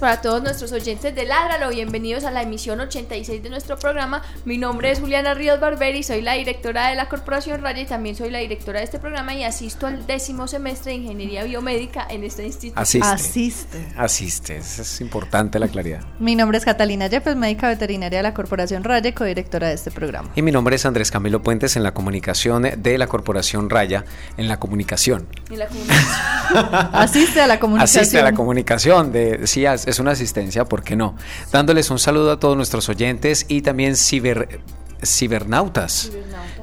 [0.00, 1.68] Para todos nuestros oyentes de Ládralo.
[1.68, 4.22] Bienvenidos a la emisión 86 de nuestro programa.
[4.46, 8.16] Mi nombre es Juliana Ríos Barberi, soy la directora de la Corporación Raya y también
[8.16, 12.24] soy la directora de este programa y asisto al décimo semestre de Ingeniería Biomédica en
[12.24, 12.80] este instituto.
[12.80, 13.06] Asiste.
[13.06, 13.88] Asiste.
[13.96, 16.00] Asiste, es importante la claridad.
[16.18, 19.90] Mi nombre es Catalina Yepes, médica veterinaria de la Corporación Raya y codirectora de este
[19.90, 20.30] programa.
[20.34, 24.06] Y mi nombre es Andrés Camilo Puentes en la comunicación de la Corporación Raya,
[24.38, 25.28] en la comunicación.
[25.50, 26.30] En la comunicación.
[26.92, 28.02] Asiste a la comunicación.
[28.02, 31.16] Asiste a la comunicación de decía, es una asistencia, ¿por qué no?
[31.52, 34.60] Dándoles un saludo a todos nuestros oyentes y también ciber,
[35.04, 36.10] cibernautas.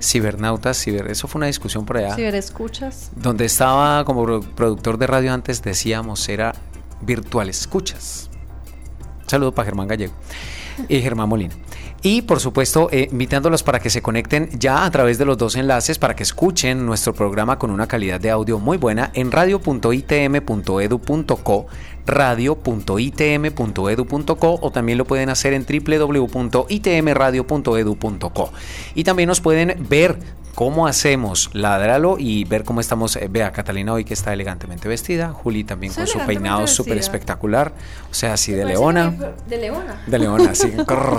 [0.02, 2.16] Cibernautas, ciber, eso fue una discusión por allá.
[2.16, 3.11] Ciberescuchas.
[3.16, 6.55] Donde estaba como productor de radio antes, decíamos, era
[7.02, 8.30] virtual escuchas.
[9.28, 10.14] Saludo para Germán Gallego
[10.88, 11.55] y Germán Molina.
[12.02, 15.56] Y por supuesto, eh, invitándolos para que se conecten ya a través de los dos
[15.56, 21.67] enlaces para que escuchen nuestro programa con una calidad de audio muy buena en radio.itm.edu.co,
[22.06, 28.52] radio.itm.edu.co o también lo pueden hacer en www.itmradio.edu.co.
[28.95, 30.17] Y también nos pueden ver
[30.58, 33.16] cómo hacemos Ládralo y ver cómo estamos.
[33.16, 37.73] Eh, vea, Catalina hoy que está elegantemente vestida, Juli también con su peinado súper espectacular,
[38.18, 39.14] sea, así de leona.
[39.48, 40.02] De leona.
[40.08, 40.73] De leona, sí.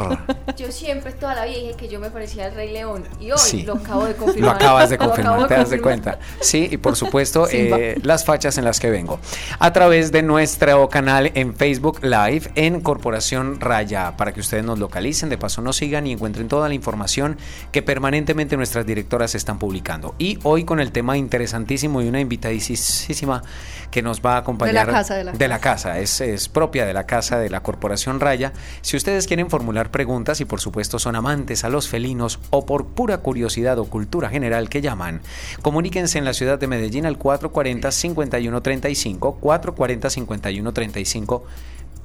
[0.57, 3.63] yo siempre toda la vida dije que yo me parecía al Rey León y hoy
[3.63, 4.51] lo acabo de confirmar.
[4.51, 6.19] Lo acabas de confirmar, te das de cuenta.
[6.41, 9.21] Sí, y por supuesto, eh, las fachas en las que vengo.
[9.59, 14.79] A través de nuestro canal en Facebook Live en Corporación Raya, para que ustedes nos
[14.79, 17.39] localicen, de paso nos sigan y encuentren toda la información
[17.73, 20.15] que permanentemente nuestras directoras están publicando.
[20.19, 23.43] Y hoy con el tema interesantísimo y una invitadísima
[23.91, 25.99] que nos va a acompañar de la casa, de la, casa.
[25.99, 28.53] Es, es, propia de la casa de la Corporación Raya.
[28.83, 32.87] Si ustedes quieren formular preguntas y por supuesto son amantes a los felinos o por
[32.87, 35.21] pura curiosidad o cultura general que llaman,
[35.63, 41.43] comuníquense en la ciudad de Medellín al 440-5135, 440-5135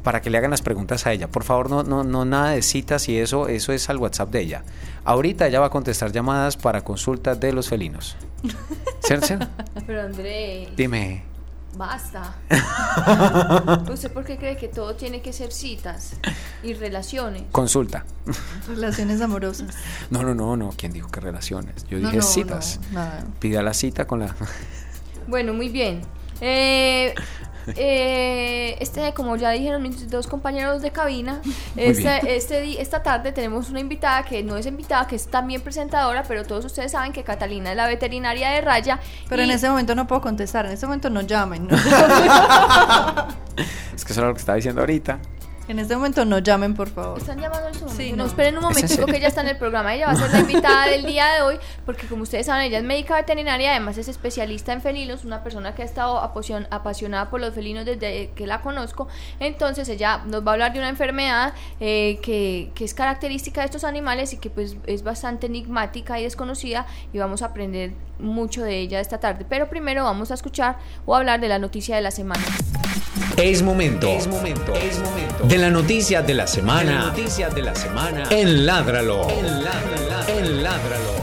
[0.04, 1.30] para que le hagan las preguntas a ella.
[1.30, 4.42] Por favor, no, no, no nada de citas y eso, eso es al WhatsApp de
[4.42, 4.64] ella.
[5.06, 8.18] Ahorita ella va a contestar llamadas para consultas de los felinos.
[9.00, 9.40] ¿Cierto?
[9.88, 10.68] Pero André.
[10.76, 11.33] Dime.
[11.76, 12.36] Basta.
[13.92, 16.16] ¿Usted por qué cree que todo tiene que ser citas
[16.62, 17.44] y relaciones?
[17.52, 18.06] Consulta.
[18.68, 19.76] Relaciones amorosas.
[20.10, 20.72] No, no, no, no.
[20.78, 21.86] ¿Quién dijo que relaciones?
[21.88, 22.80] Yo dije citas.
[23.40, 24.36] Pida la cita con la.
[25.28, 26.02] Bueno, muy bien.
[26.42, 27.16] Eh,
[27.76, 31.42] eh, este, como ya dijeron mis dos compañeros de cabina,
[31.76, 36.24] este, este, esta tarde tenemos una invitada que no es invitada, que es también presentadora,
[36.24, 39.00] pero todos ustedes saben que Catalina es la veterinaria de Raya.
[39.30, 41.68] Pero en ese momento no puedo contestar, en ese momento no llamen.
[43.96, 45.20] es que eso es lo que estaba diciendo ahorita.
[45.68, 47.18] En este momento no llamen, por favor.
[47.18, 48.04] Están llamando en su momento.
[48.04, 48.26] Sí, no.
[48.26, 49.96] esperen un momento que ella está en el programa.
[49.96, 52.80] Ella va a ser la invitada del día de hoy, porque como ustedes saben, ella
[52.80, 57.40] es médica veterinaria, además es especialista en felinos, una persona que ha estado apasionada por
[57.40, 59.08] los felinos desde que la conozco.
[59.40, 63.66] Entonces ella nos va a hablar de una enfermedad eh, que, que es característica de
[63.66, 68.64] estos animales y que pues es bastante enigmática y desconocida y vamos a aprender mucho
[68.64, 69.46] de ella esta tarde.
[69.48, 72.44] Pero primero vamos a escuchar o hablar de la noticia de la semana.
[73.38, 74.08] Es momento.
[74.08, 74.74] Es momento.
[74.74, 75.48] Es momento.
[75.54, 77.10] De la noticia de la semana.
[77.10, 78.24] noticia de la semana.
[78.32, 79.28] En Ládralo.
[79.30, 81.14] En Ládralo.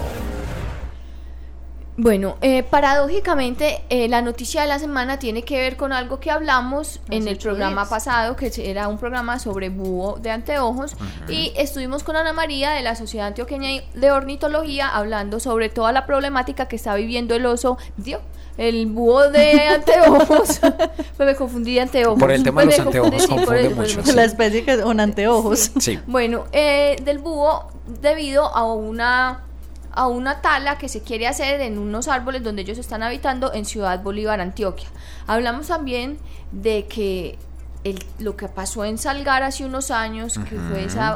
[1.97, 6.31] Bueno, eh, paradójicamente eh, la noticia de la semana tiene que ver con algo que
[6.31, 10.95] hablamos en el programa pasado, que era un programa sobre búho de anteojos,
[11.29, 16.07] y estuvimos con Ana María de la Sociedad Antioqueña de Ornitología hablando sobre toda la
[16.07, 18.21] problemática que está viviendo el oso, Dios,
[18.57, 20.61] el búho de anteojos,
[21.17, 22.19] pues me confundí de anteojos.
[22.19, 24.03] Por el tema de los anteojos confunde mucho.
[24.15, 25.71] La especie que con anteojos.
[25.79, 25.99] Sí.
[26.07, 27.71] Bueno, eh, del búho
[28.01, 29.45] debido a una
[29.93, 33.65] a una tala que se quiere hacer en unos árboles donde ellos están habitando en
[33.65, 34.89] Ciudad Bolívar, Antioquia.
[35.27, 36.19] Hablamos también
[36.53, 37.39] de que
[37.85, 41.15] el, lo que pasó en Salgar hace unos años, que fue esa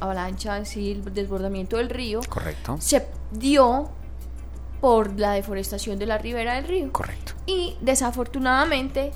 [0.00, 2.76] avalancha, así, el desbordamiento del río, Correcto.
[2.80, 3.90] se dio
[4.82, 6.92] por la deforestación de la ribera del río.
[6.92, 7.34] Correcto.
[7.46, 9.12] Y desafortunadamente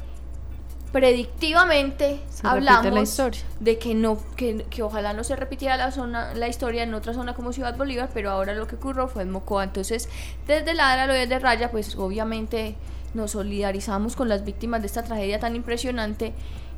[0.93, 3.21] predictivamente hablamos
[3.59, 7.13] de que no que, que, ojalá no se repitiera la zona la historia en otra
[7.13, 10.09] zona como Ciudad Bolívar pero ahora lo que ocurrió fue en Mocoa entonces
[10.47, 12.77] desde Ladra lo desde Raya pues obviamente
[13.13, 16.33] nos solidarizamos con las víctimas de esta tragedia tan impresionante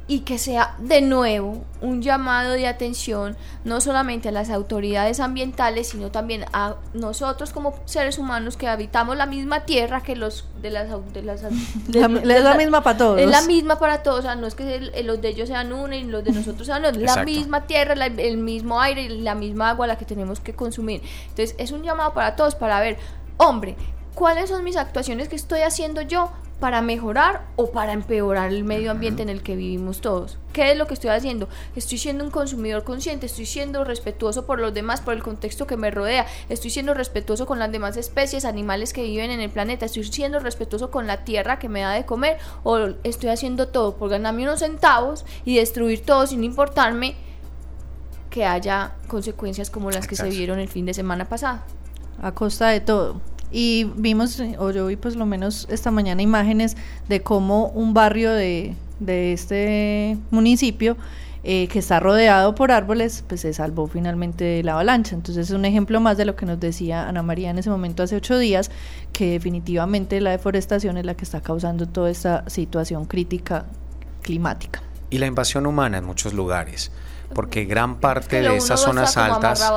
[0.09, 5.89] y que sea de nuevo un llamado de atención no solamente a las autoridades ambientales
[5.89, 10.71] sino también a nosotros como seres humanos que habitamos la misma tierra que los de
[10.71, 11.43] las de las
[11.89, 13.21] la, es la misma para todos.
[13.21, 15.95] es la misma para todos o sea no es que los de ellos sean uno
[15.95, 19.71] y los de nosotros sean otro la misma tierra el mismo aire y la misma
[19.71, 21.03] agua la que tenemos que consumir.
[21.29, 22.97] Entonces es un llamado para todos para ver
[23.37, 23.77] hombre
[24.15, 28.91] cuáles son mis actuaciones que estoy haciendo yo para mejorar o para empeorar el medio
[28.91, 30.39] ambiente en el que vivimos todos.
[30.53, 31.49] ¿Qué es lo que estoy haciendo?
[31.77, 35.77] Estoy siendo un consumidor consciente, estoy siendo respetuoso por los demás, por el contexto que
[35.77, 39.87] me rodea, estoy siendo respetuoso con las demás especies, animales que viven en el planeta,
[39.87, 43.97] estoy siendo respetuoso con la tierra que me da de comer o estoy haciendo todo
[43.97, 47.15] por ganarme unos centavos y destruir todo sin importarme
[48.31, 51.61] que haya consecuencias como las que se vieron el fin de semana pasado.
[52.21, 53.21] A costa de todo.
[53.51, 56.77] Y vimos, o yo vi pues lo menos esta mañana imágenes
[57.09, 60.97] de cómo un barrio de, de este municipio
[61.45, 65.15] eh, que está rodeado por árboles, pues se salvó finalmente de la avalancha.
[65.15, 68.03] Entonces es un ejemplo más de lo que nos decía Ana María en ese momento
[68.03, 68.71] hace ocho días,
[69.13, 73.67] que definitivamente la deforestación es la que está causando toda esta situación crítica
[74.23, 74.83] climática.
[75.11, 76.91] Y la invasión humana en muchos lugares
[77.35, 79.71] porque gran parte de esas zonas altas,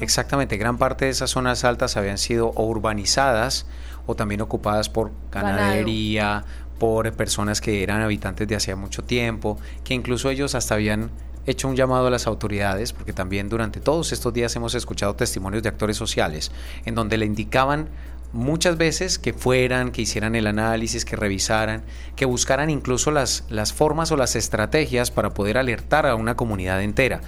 [0.00, 3.66] exactamente, gran parte de esas zonas altas habían sido o urbanizadas
[4.06, 6.44] o también ocupadas por ganadería,
[6.78, 11.10] por personas que eran habitantes de hacía mucho tiempo, que incluso ellos hasta habían
[11.46, 15.62] hecho un llamado a las autoridades, porque también durante todos estos días hemos escuchado testimonios
[15.62, 16.52] de actores sociales,
[16.84, 17.88] en donde le indicaban
[18.32, 21.84] muchas veces que fueran, que hicieran el análisis, que revisaran,
[22.16, 26.82] que buscaran incluso las, las formas o las estrategias para poder alertar a una comunidad
[26.82, 27.20] entera,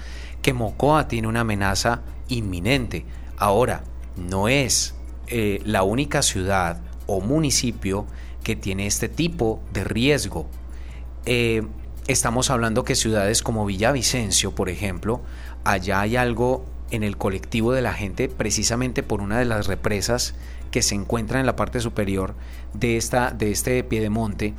[0.42, 3.04] que Mocoa tiene una amenaza inminente.
[3.36, 3.84] Ahora,
[4.16, 4.94] no es
[5.28, 8.06] eh, la única ciudad o municipio
[8.42, 10.48] que tiene este tipo de riesgo.
[11.26, 11.62] Eh,
[12.06, 15.20] estamos hablando que ciudades como Villavicencio, por ejemplo,
[15.64, 20.34] allá hay algo en el colectivo de la gente precisamente por una de las represas
[20.70, 22.34] que se encuentra en la parte superior
[22.74, 24.54] de, esta, de este piedemonte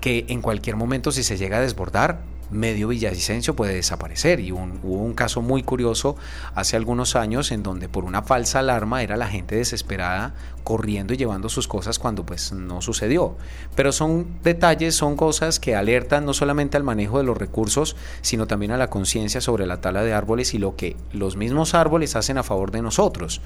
[0.00, 2.20] que en cualquier momento si se llega a desbordar
[2.50, 6.16] medio Villavicencio puede desaparecer y hubo un caso muy curioso
[6.54, 11.16] hace algunos años en donde por una falsa alarma era la gente desesperada corriendo y
[11.16, 13.36] llevando sus cosas cuando pues no sucedió.
[13.74, 18.46] Pero son detalles, son cosas que alertan no solamente al manejo de los recursos, sino
[18.46, 22.16] también a la conciencia sobre la tala de árboles y lo que los mismos árboles
[22.16, 23.40] hacen a favor de nosotros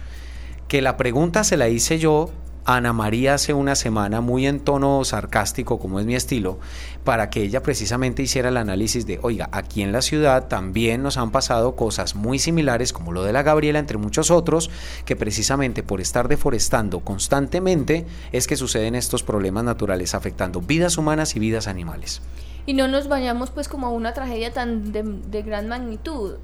[0.71, 2.31] que la pregunta se la hice yo
[2.65, 6.61] a Ana María hace una semana, muy en tono sarcástico, como es mi estilo,
[7.03, 11.17] para que ella precisamente hiciera el análisis de, oiga, aquí en la ciudad también nos
[11.17, 14.71] han pasado cosas muy similares, como lo de la Gabriela, entre muchos otros,
[15.05, 21.35] que precisamente por estar deforestando constantemente es que suceden estos problemas naturales afectando vidas humanas
[21.35, 22.23] y vidas animales.
[22.65, 26.37] Y no nos vayamos pues como a una tragedia tan de, gran magnitud.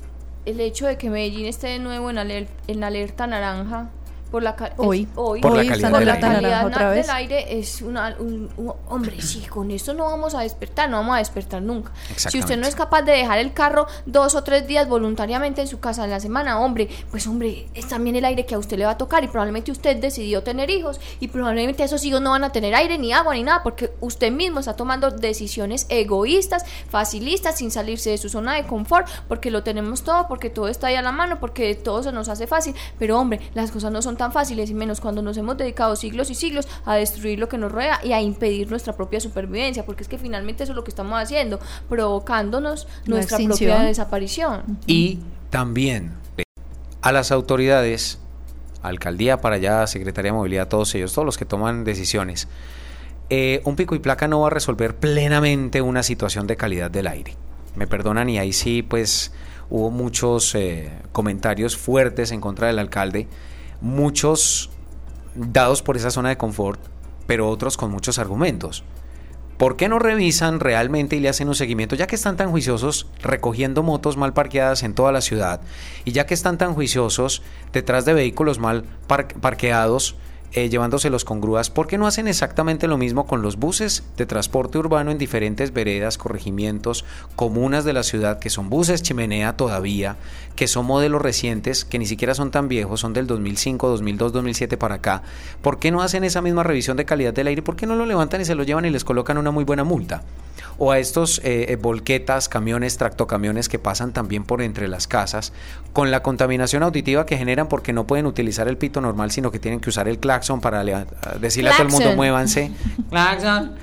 [0.46, 3.92] El hecho de que Medellín esté de nuevo en, en alerta naranja
[4.30, 5.40] por la hoy, hoy.
[5.40, 7.02] Por la calidad, del, aire.
[7.02, 8.50] del aire es una, un,
[8.88, 11.92] hombre sí con esto no vamos a despertar no vamos a despertar nunca.
[12.16, 15.68] Si usted no es capaz de dejar el carro dos o tres días voluntariamente en
[15.68, 18.78] su casa en la semana hombre pues hombre es también el aire que a usted
[18.78, 22.30] le va a tocar y probablemente usted decidió tener hijos y probablemente esos hijos no
[22.30, 26.64] van a tener aire ni agua ni nada porque usted mismo está tomando decisiones egoístas
[26.88, 30.88] facilistas sin salirse de su zona de confort porque lo tenemos todo porque todo está
[30.88, 32.74] ahí a la mano porque todo se nos hace fácil.
[32.98, 36.30] Pero hombre las cosas no son tan fáciles y menos cuando nos hemos dedicado siglos
[36.30, 40.02] y siglos a destruir lo que nos rodea y a impedir nuestra propia supervivencia, porque
[40.02, 44.78] es que finalmente eso es lo que estamos haciendo, provocándonos nuestra propia desaparición.
[44.86, 45.20] Y
[45.50, 46.12] también
[47.02, 48.18] a las autoridades,
[48.82, 52.48] alcaldía para allá, Secretaría de Movilidad, todos ellos, todos los que toman decisiones,
[53.30, 57.06] eh, un pico y placa no va a resolver plenamente una situación de calidad del
[57.06, 57.34] aire.
[57.74, 59.32] Me perdonan y ahí sí, pues
[59.68, 63.28] hubo muchos eh, comentarios fuertes en contra del alcalde
[63.80, 64.70] muchos
[65.34, 66.80] dados por esa zona de confort,
[67.26, 68.84] pero otros con muchos argumentos.
[69.58, 71.96] ¿Por qué no revisan realmente y le hacen un seguimiento?
[71.96, 75.62] Ya que están tan juiciosos recogiendo motos mal parqueadas en toda la ciudad
[76.04, 77.42] y ya que están tan juiciosos
[77.72, 80.16] detrás de vehículos mal parqueados,
[80.56, 84.24] eh, llevándoselos con grúas, ¿por qué no hacen exactamente lo mismo con los buses de
[84.24, 87.04] transporte urbano en diferentes veredas, corregimientos,
[87.36, 90.16] comunas de la ciudad, que son buses chimenea todavía,
[90.56, 94.78] que son modelos recientes, que ni siquiera son tan viejos, son del 2005, 2002, 2007
[94.78, 95.22] para acá?
[95.60, 97.60] ¿Por qué no hacen esa misma revisión de calidad del aire?
[97.60, 99.84] ¿Por qué no lo levantan y se lo llevan y les colocan una muy buena
[99.84, 100.22] multa?
[100.78, 105.52] o a estos eh, eh, volquetas, camiones, tractocamiones que pasan también por entre las casas,
[105.92, 109.58] con la contaminación auditiva que generan porque no pueden utilizar el pito normal, sino que
[109.58, 110.84] tienen que usar el claxon para
[111.40, 112.70] decirle a todo el mundo muévanse.
[113.10, 113.76] claxon.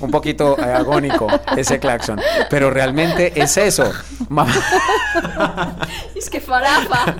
[0.00, 2.20] un poquito agónico ese claxon,
[2.50, 3.90] pero realmente es eso.
[6.14, 7.14] es que farafa.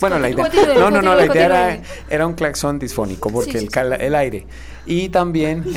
[0.00, 0.48] Bueno, la idea,
[0.78, 4.46] no, no, no, la idea era, era, un claxon disfónico porque el, el aire
[4.86, 5.64] y también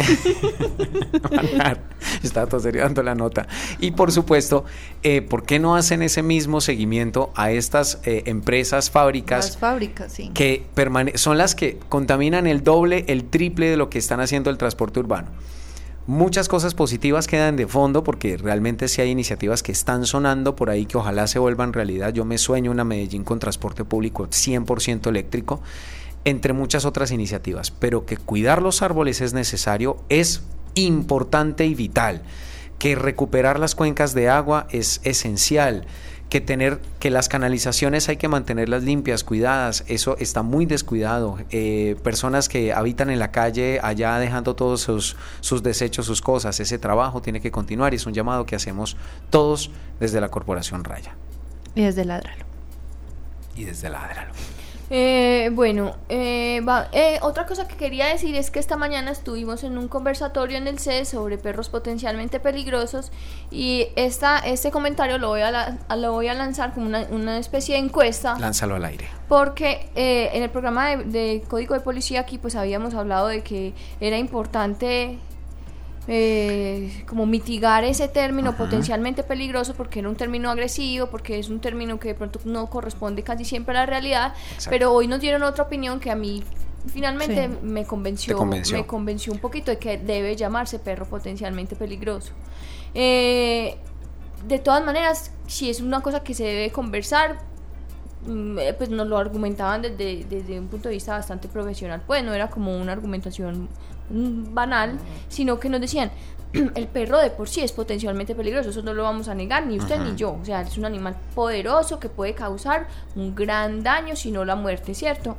[2.23, 3.47] está todo serio dando la nota.
[3.79, 4.65] Y por supuesto
[5.03, 10.11] eh, ¿por qué no hacen ese mismo seguimiento a estas eh, empresas fábricas las fábricas
[10.11, 10.31] sí.
[10.33, 10.65] que
[11.15, 14.99] son las que contaminan el doble el triple de lo que están haciendo el transporte
[14.99, 15.29] urbano
[16.07, 20.69] Muchas cosas positivas quedan de fondo porque realmente sí hay iniciativas que están sonando por
[20.69, 22.13] ahí que ojalá se vuelvan realidad.
[22.13, 25.63] Yo me sueño una Medellín con transporte público 100% eléctrico
[26.25, 32.23] entre muchas otras iniciativas, pero que cuidar los árboles es necesario, es importante y vital,
[32.79, 35.85] que recuperar las cuencas de agua es esencial,
[36.29, 41.37] que tener que las canalizaciones hay que mantenerlas limpias, cuidadas, eso está muy descuidado.
[41.51, 46.59] Eh, personas que habitan en la calle allá dejando todos sus, sus desechos, sus cosas,
[46.59, 48.97] ese trabajo tiene que continuar y es un llamado que hacemos
[49.29, 51.15] todos desde la Corporación Raya.
[51.75, 52.45] Y desde Ladralo.
[53.55, 54.33] Y desde Ladralo.
[54.89, 56.61] Eh, bueno, eh,
[56.91, 60.67] eh, otra cosa que quería decir es que esta mañana estuvimos en un conversatorio en
[60.67, 63.11] el CES sobre perros potencialmente peligrosos
[63.49, 67.81] y esta, este comentario lo voy a, lo voy a lanzar como una, especie de
[67.81, 68.37] encuesta.
[68.39, 69.07] Lánzalo al aire.
[69.27, 73.73] Porque en el programa de, de Código de Policía aquí pues habíamos hablado de que
[73.99, 75.17] era importante
[76.07, 81.59] eh, como mitigar ese término potencialmente peligroso porque era un término agresivo, porque es un
[81.59, 84.33] término que de pronto no corresponde casi siempre a la realidad,
[84.69, 86.43] pero hoy nos dieron otra opinión que a mí
[86.87, 92.33] finalmente me convenció, me convenció un poquito de que debe llamarse perro potencialmente peligroso.
[92.93, 93.77] Eh,
[94.47, 97.39] de todas maneras, si es una cosa que se debe conversar,
[98.27, 102.23] mm, eh, pues nos lo argumentaban desde, desde un punto de vista bastante profesional, pues
[102.23, 103.67] no era como una argumentación
[104.09, 104.97] banal,
[105.29, 106.11] sino que nos decían,
[106.75, 109.77] el perro de por sí es potencialmente peligroso, eso no lo vamos a negar ni
[109.77, 114.15] usted ni yo, o sea, es un animal poderoso que puede causar un gran daño,
[114.15, 115.37] si no la muerte, ¿cierto?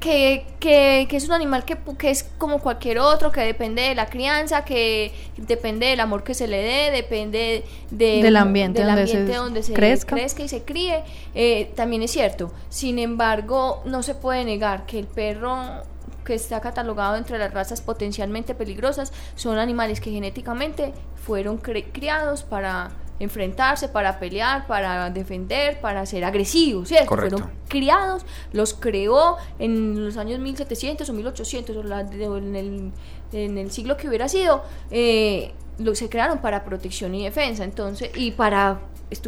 [0.00, 3.94] Que, que, que, es un animal que, que, es como cualquier otro, que depende de
[3.94, 9.74] la crianza, que depende del amor que se le dé, depende del ambiente, donde, se,
[9.74, 10.16] crezca.
[10.18, 12.50] y se críe, eh, también es cierto.
[12.70, 15.82] Sin embargo, no se puede negar que el perro
[16.30, 22.92] que está catalogado entre las razas potencialmente peligrosas son animales que genéticamente fueron criados para
[23.18, 27.16] enfrentarse, para pelear, para defender, para ser agresivos, ¿cierto?
[27.16, 32.92] Fueron criados, los creó en los años 1700 o 1800 o en, el,
[33.32, 38.12] en el siglo que hubiera sido, eh, lo, se crearon para protección y defensa, entonces,
[38.14, 38.78] y para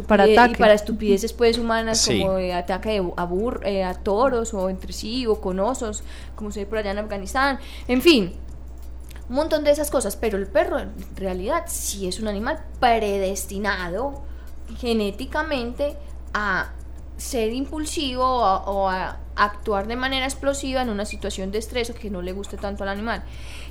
[0.07, 3.29] para y para estupideces pues humanas como ataque a,
[3.63, 6.03] eh, a toros o entre sí o con osos
[6.35, 8.33] como se ve por allá en Afganistán en fin
[9.29, 14.23] un montón de esas cosas pero el perro en realidad sí es un animal predestinado
[14.77, 15.97] genéticamente
[16.33, 16.71] a
[17.17, 22.09] ser impulsivo o, a actuar de manera explosiva en una situación de estrés o que
[22.09, 23.23] no le guste tanto al animal.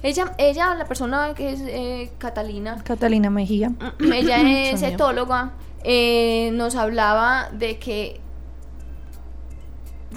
[0.02, 2.82] Ella, ella la persona que es eh, Catalina.
[2.82, 3.72] Catalina Mejía.
[4.00, 4.40] Ella
[4.70, 5.52] es etóloga
[5.84, 8.20] eh, nos hablaba de que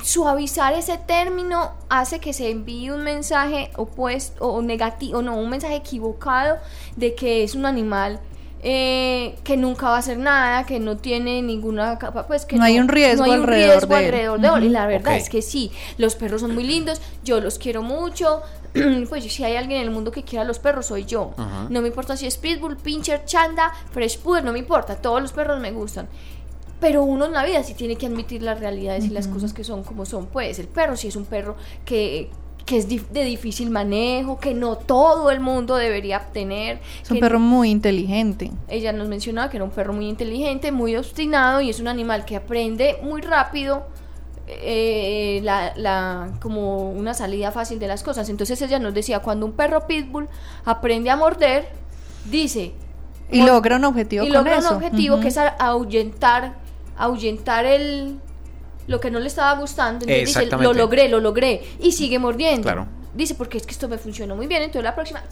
[0.03, 5.75] suavizar ese término hace que se envíe un mensaje opuesto o negativo, no, un mensaje
[5.75, 6.57] equivocado
[6.95, 8.19] de que es un animal
[8.67, 12.63] eh, que nunca va a hacer nada, que no tiene ninguna capa, pues que no,
[12.63, 16.55] hay un riesgo, alrededor, de alrededor Y la verdad es que sí, los perros son
[16.55, 18.41] muy lindos, yo los quiero mucho,
[19.09, 21.31] pues si hay alguien en el mundo que quiera los perros, soy yo.
[21.69, 25.31] No me importa si es Pitbull, Pincher, Chanda, Fresh Poodle, no me importa, todos los
[25.31, 26.07] perros me gustan.
[26.79, 29.63] Pero uno en la vida sí tiene que admitir las realidades y las cosas que
[29.63, 30.27] son como son.
[30.27, 31.55] Pues el perro sí es un perro
[31.85, 32.29] que,
[32.69, 36.81] es de difícil manejo, que no todo el mundo debería tener.
[37.01, 38.51] Es un perro muy inteligente.
[38.67, 42.25] Ella nos mencionaba que era un perro muy inteligente, muy obstinado y es un animal
[42.25, 43.85] que aprende muy rápido
[44.47, 48.29] eh, la, la, como una salida fácil de las cosas.
[48.29, 50.27] Entonces ella nos decía, cuando un perro pitbull
[50.65, 51.69] aprende a morder,
[52.25, 52.73] dice...
[53.31, 54.23] Y logra un objetivo.
[54.23, 56.53] Y logra un objetivo que es ahuyentar,
[56.95, 58.19] ahuyentar el,
[58.85, 60.05] lo que no le estaba gustando.
[60.05, 61.63] Entonces dice, lo logré, lo logré.
[61.79, 62.87] Y sigue mordiendo.
[63.15, 64.61] Dice, porque es que esto me funcionó muy bien.
[64.61, 65.23] Entonces la próxima,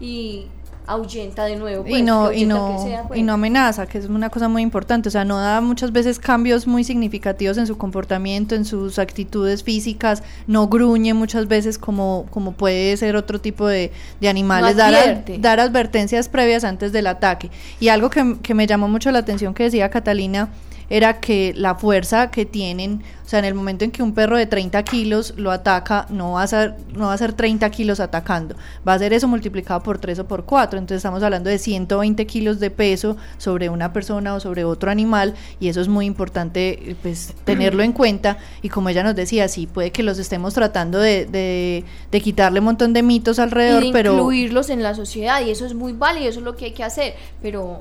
[0.00, 0.46] y
[0.86, 1.84] ahuyenta de nuevo.
[1.86, 3.18] y pues, no, y no, pues.
[3.18, 5.08] y no amenaza, que es una cosa muy importante.
[5.08, 9.62] O sea, no da muchas veces cambios muy significativos en su comportamiento, en sus actitudes
[9.62, 13.90] físicas, no gruñe muchas veces como, como puede ser otro tipo de,
[14.26, 17.50] animales, dar, dar advertencias previas antes del ataque.
[17.80, 20.48] Y algo que, que me llamó mucho la atención que decía Catalina
[20.88, 24.36] era que la fuerza que tienen, o sea, en el momento en que un perro
[24.36, 27.98] de 30 kilos lo ataca, no va a ser, no va a ser 30 kilos
[28.00, 28.54] atacando,
[28.86, 32.26] va a ser eso multiplicado por 3 o por 4, entonces estamos hablando de 120
[32.26, 36.96] kilos de peso sobre una persona o sobre otro animal y eso es muy importante
[37.02, 38.38] pues tenerlo en cuenta.
[38.62, 42.60] Y como ella nos decía, sí, puede que los estemos tratando de, de, de quitarle
[42.60, 44.12] un montón de mitos alrededor, y de pero...
[44.12, 46.84] incluirlos en la sociedad y eso es muy válido, eso es lo que hay que
[46.84, 47.80] hacer, pero...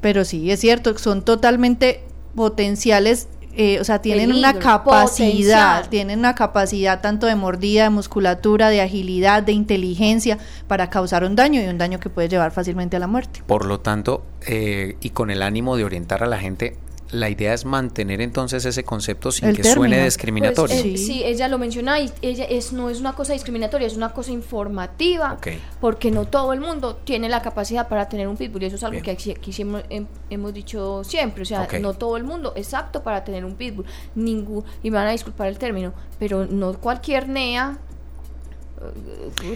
[0.00, 5.88] Pero sí, es cierto, son totalmente potenciales eh, o sea, tienen una capacidad, potencial.
[5.90, 11.34] tienen una capacidad tanto de mordida, de musculatura, de agilidad, de inteligencia para causar un
[11.34, 13.42] daño y un daño que puede llevar fácilmente a la muerte.
[13.46, 16.76] Por lo tanto, eh, y con el ánimo de orientar a la gente,
[17.12, 19.80] la idea es mantener entonces ese concepto sin El que término.
[19.88, 20.76] suene discriminatorio.
[20.76, 21.06] Pues, eh, Sí.
[21.06, 21.22] sí.
[21.24, 25.38] ella lo menciona y ella es no es una cosa discriminatoria, es una cosa informativa,
[25.80, 28.82] porque no todo el mundo tiene la capacidad para tener un pitbull y eso es
[28.84, 29.04] algo Bien.
[29.04, 32.74] que aquí, aquí siempre hem- hemos dicho siempre, o sea, no todo el mundo es
[32.74, 36.74] apto para tener un pitbull, ningún y me van a disculpar el término, pero no
[36.74, 37.78] cualquier nea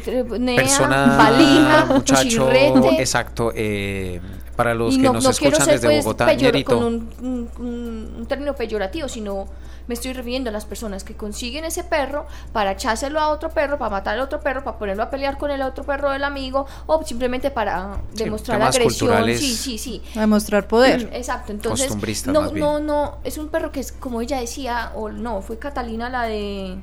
[0.07, 3.53] eh, nea, Persona, valija, muchacho, chirrete, exacto.
[3.55, 4.21] eh,
[4.55, 6.85] para los y que no, nos no escuchan ser desde pues, Bogotá, peyor- Ñerito, con
[6.87, 9.47] un, un- un- un término peyorativo, sino
[9.87, 13.77] me estoy refiriendo a las personas que consiguen ese perro para echárselo a otro perro,
[13.79, 16.67] para matar al otro perro, para ponerlo a pelear con el otro perro del amigo
[16.87, 19.09] o simplemente para Sí, demostrar temas agresión.
[19.11, 19.41] culturales.
[19.41, 20.03] Sí, sí, sí.
[20.15, 21.11] Demostrar poder.
[21.13, 21.91] Exacto, entonces
[22.27, 22.65] no, más bien.
[22.65, 26.23] no, no, es un perro que es como ella decía, o no, fue Catalina la
[26.23, 26.79] de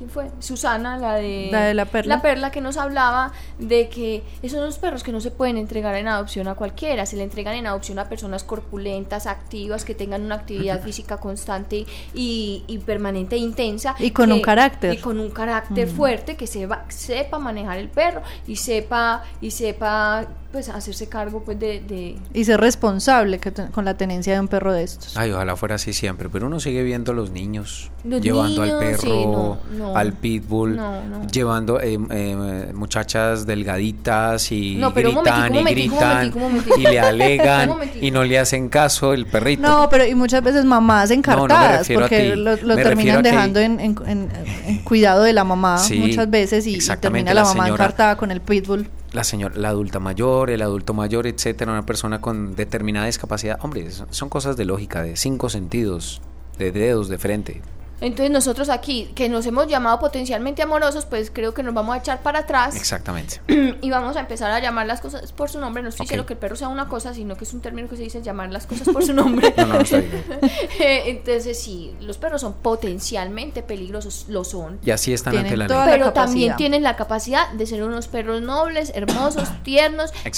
[0.00, 0.30] ¿quién fue?
[0.38, 2.16] Susana, la de La de la perla.
[2.16, 5.58] La perla que nos hablaba de que esos son los perros que no se pueden
[5.58, 9.94] entregar en adopción a cualquiera, se le entregan en adopción a personas corpulentas, activas, que
[9.94, 14.94] tengan una actividad física constante y, y permanente e intensa Y con que- un carácter.
[14.94, 20.24] y con un carácter fuerte que sepa, sepa manejar el perro y sepa y sepa
[20.52, 24.40] pues hacerse cargo pues de, de Y ser responsable que te- con la tenencia de
[24.40, 25.16] un perro de estos.
[25.16, 28.72] Ay, ojalá fuera así siempre, pero uno sigue viendo a los niños Los llevando niños,
[28.74, 29.96] al perro, sí, no, no.
[29.96, 31.26] al pitbull, No, no.
[31.28, 36.32] llevando eh, eh, muchachas delgaditas y gritan y gritan
[36.76, 37.70] y le alegan
[38.00, 39.62] y no le hacen caso el perrito.
[39.62, 44.28] No, pero y muchas veces mamás encartadas, porque lo, terminan dejando en, en- en-
[44.66, 48.30] en cuidado de la mamá Sí, muchas veces y, termina la, la mamá encartada con
[48.30, 48.88] el pitbull.
[49.12, 53.58] La señora, la adulta mayor, el adulto mayor, etcétera, una persona con determinada discapacidad.
[53.62, 56.22] Hombre, son- cosas de lógica, de cinco sentidos,
[56.58, 57.60] de dedos, de frente.
[58.00, 61.98] Entonces nosotros aquí, que nos hemos llamado potencialmente amorosos, pues creo que nos vamos a
[61.98, 63.40] echar para atrás Exactamente.
[63.82, 65.82] y vamos a empezar a llamar las cosas por su nombre.
[65.82, 66.08] No estoy Ok.
[66.08, 68.22] diciendo que el perro sea una cosa, sino que es un término que se dice
[68.22, 69.52] llamar las cosas por su nombre.
[69.60, 70.24] No, no, no está bien.
[70.80, 74.78] Eh, Entonces sí, los perros son potencialmente peligrosos, lo son.
[74.84, 75.98] Y así están Tienen ante la toda ley.
[75.98, 80.30] la Pero también tienen la capacidad de ser unos perros nobles, hermosos, tiernos e,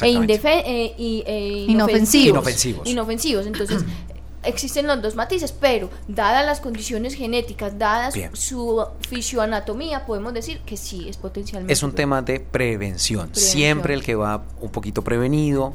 [1.27, 2.29] e Inofensivos.
[2.29, 2.89] Inofensivos.
[2.89, 3.47] Inofensivos.
[3.47, 3.85] Entonces,
[4.45, 8.35] existen los dos matices, pero dadas las condiciones genéticas, dadas Bien.
[8.35, 11.73] su fisioanatomía, podemos decir que sí es potencialmente.
[11.73, 13.29] Es un tema de prevención.
[13.29, 13.53] Prevención.
[13.53, 15.75] Siempre el que va un poquito prevenido,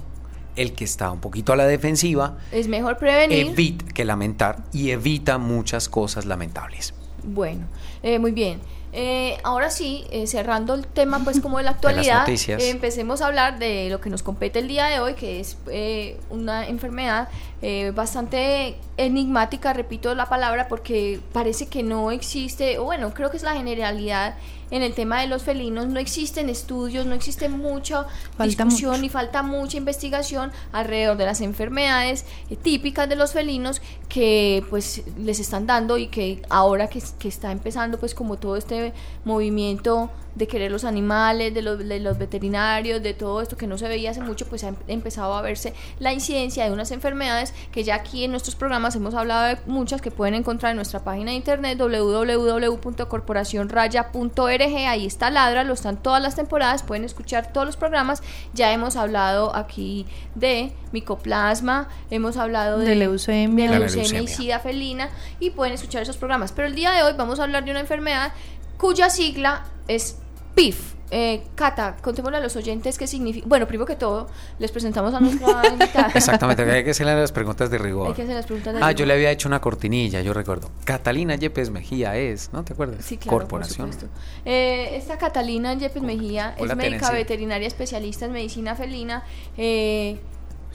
[0.55, 3.47] el que está un poquito a la defensiva, Es mejor prevenir.
[3.47, 6.93] evita que lamentar y evita muchas cosas lamentables.
[7.23, 7.67] Bueno,
[8.03, 8.59] eh, muy bien.
[8.99, 13.27] Eh, ahora sí, eh, cerrando el tema pues como de la actualidad, eh, empecemos a
[13.27, 17.29] hablar de lo que nos compete el día de hoy, que es eh, una enfermedad
[17.61, 23.37] eh, bastante enigmática, repito la palabra, porque parece que no existe, o bueno, creo que
[23.37, 24.33] es la generalidad
[24.69, 29.05] en el tema de los felinos, no existen estudios, no existe mucha Falta discusión mucho.
[29.05, 35.03] y falta mucha investigación alrededor de las enfermedades eh, típicas de los felinos que pues
[35.17, 40.09] les están dando y que ahora que, que está empezando pues como todo este movimiento
[40.37, 43.87] de querer los animales, de los, de los veterinarios, de todo esto que no se
[43.87, 47.83] veía hace mucho, pues ha em- empezado a verse la incidencia de unas enfermedades que
[47.83, 51.31] ya aquí en nuestros programas hemos hablado de muchas que pueden encontrar en nuestra página
[51.31, 57.77] de internet www.corporacionraya.org, ahí está Ladra, lo están todas las temporadas, pueden escuchar todos los
[57.77, 58.21] programas,
[58.53, 63.71] ya hemos hablado aquí de micoplasma, hemos hablado de, De leucemia.
[63.71, 67.13] de leucemia y sida felina y pueden escuchar esos programas, pero el día de hoy
[67.17, 68.31] vamos a hablar de una enfermedad
[68.77, 70.17] cuya sigla es
[70.57, 70.93] PIF.
[71.09, 73.47] Eh, Cata, contémosle a los oyentes qué significa.
[73.47, 74.27] Bueno, primero que todo,
[74.59, 76.11] les presentamos a nuestra invitada.
[76.13, 78.09] Exactamente, hay que hacerle las preguntas de rigor.
[78.09, 78.95] Hay que hacer las preguntas de Ah, rigor.
[78.99, 80.69] yo le había hecho una cortinilla, yo recuerdo.
[80.83, 83.05] Catalina Yepes Mejía es, ¿no te acuerdas?
[83.05, 83.91] Sí, claro, Corporación.
[83.91, 84.19] por supuesto.
[84.43, 89.23] Eh, esta Catalina Yepes Mejía Hola, es médica veterinaria especialista en medicina felina.
[89.57, 90.19] Eh,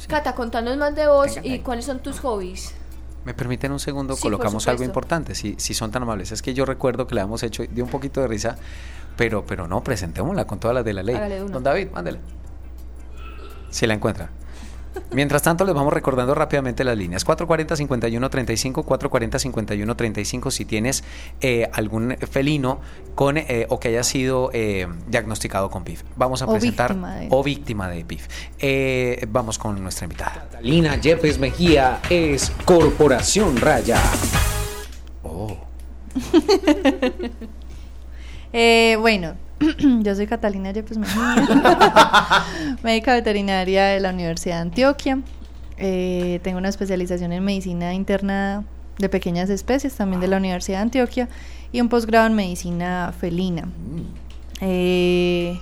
[0.08, 2.74] Cata, contanos más de vos Venga, y cuáles son tus hobbies.
[3.26, 4.16] ¿Me permiten un segundo?
[4.16, 6.32] Sí, Colocamos algo importante, si, si son tan amables.
[6.32, 8.56] Es que yo recuerdo que la hemos hecho, dio un poquito de risa,
[9.16, 11.16] pero, pero no, presentémosla con todas las de la ley.
[11.16, 11.40] De.
[11.40, 12.18] Don David, mándele.
[13.70, 14.30] Si la encuentra.
[15.10, 17.26] Mientras tanto, les vamos recordando rápidamente las líneas.
[17.26, 21.04] 440-5135, 440-5135 si tienes
[21.40, 22.80] eh, algún felino
[23.14, 26.02] con eh, o que haya sido eh, diagnosticado con PIF.
[26.16, 26.96] Vamos a presentar
[27.30, 28.28] o víctima de PIF.
[29.28, 30.46] vamos con nuestra invitada.
[30.50, 34.00] Catalina Yepes Mejía es Corporación Raya.
[35.22, 35.56] Oh.
[38.98, 39.34] bueno,
[40.02, 41.36] yo soy Catalina Yepes Mejía,
[42.82, 45.18] médica veterinaria de la Universidad de Antioquia.
[45.78, 48.64] Eh, tengo una especialización en medicina interna
[48.98, 51.28] de pequeñas especies, también de la Universidad de Antioquia,
[51.72, 53.68] y un posgrado en medicina felina.
[54.60, 55.58] Eh,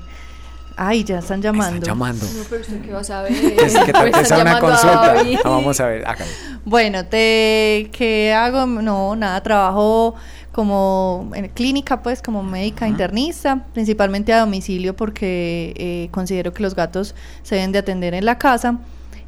[0.76, 1.76] ay, ya están llamando.
[1.76, 2.26] Están llamando.
[2.26, 3.32] No, pero usted qué va a saber.
[3.64, 5.14] Es que te una consulta.
[5.44, 6.24] Ah, vamos a ver, acá.
[6.64, 8.66] Bueno, te, ¿qué hago?
[8.66, 10.16] No, nada, trabajo
[10.60, 16.74] como en clínica, pues como médica internista, principalmente a domicilio porque eh, considero que los
[16.74, 18.76] gatos se deben de atender en la casa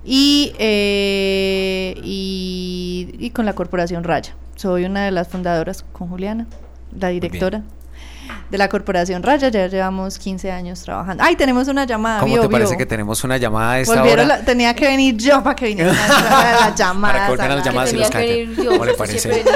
[0.04, 4.34] y, eh, y, con la Corporación Raya.
[4.56, 6.46] Soy una de las fundadoras con Juliana,
[7.00, 7.62] la directora
[8.50, 11.24] de la Corporación Raya, ya llevamos 15 años trabajando.
[11.24, 12.20] Ay, tenemos una llamada.
[12.20, 14.44] ¿Cómo te parece que tenemos una llamada a esta hora?
[14.44, 15.92] tenía que venir yo para que viniera
[16.60, 17.28] la llamada.
[17.28, 18.10] Para que las llamadas y los
[18.68, 19.42] ¿Cómo le parece?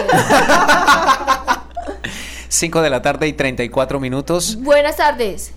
[2.49, 4.57] 5 de la tarde y 34 minutos.
[4.63, 5.55] Buenas tardes.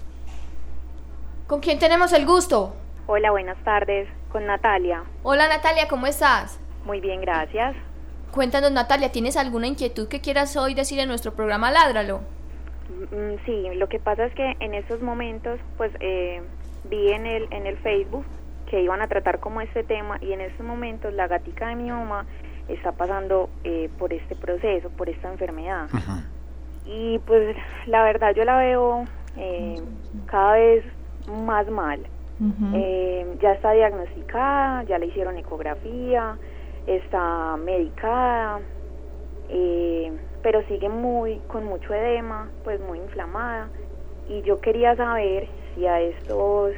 [1.47, 2.75] ¿Con quién tenemos el gusto?
[3.08, 4.08] Hola, buenas tardes.
[4.32, 5.04] Con Natalia.
[5.23, 6.60] Hola Natalia, ¿cómo estás?
[6.86, 7.75] Muy bien, gracias.
[8.32, 12.21] Cuéntanos Natalia, ¿tienes alguna inquietud que quieras hoy decir en nuestro programa Ládralo?
[13.12, 16.43] Mm, sí, lo que pasa es que en estos momentos, pues eh,
[16.89, 18.25] vi en el, en el Facebook
[18.69, 21.89] que iban a tratar como este tema y en estos momentos la gatica de mi
[21.89, 22.28] mamá
[22.67, 25.88] está pasando eh, por este proceso, por esta enfermedad.
[25.91, 26.25] Ajá
[26.89, 29.06] y pues la verdad yo la veo
[29.38, 29.75] eh,
[30.25, 30.84] cada vez
[31.45, 32.02] más mal.
[32.73, 36.38] Eh, ya está diagnosticada, ya le hicieron ecografía,
[36.88, 38.62] está medicada,
[39.49, 43.67] eh, pero sigue muy con mucho edema, pues muy inflamada.
[44.30, 46.73] Y yo quería saber si a estos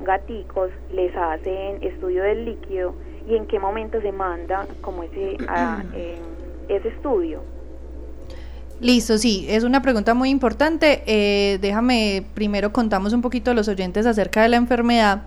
[0.00, 2.94] gaticos les hacen estudio del líquido
[3.28, 5.36] y en qué momento se manda como ese,
[6.68, 7.53] ese estudio.
[8.80, 11.02] Listo, sí, es una pregunta muy importante.
[11.06, 15.22] Eh, déjame primero contamos un poquito a los oyentes acerca de la enfermedad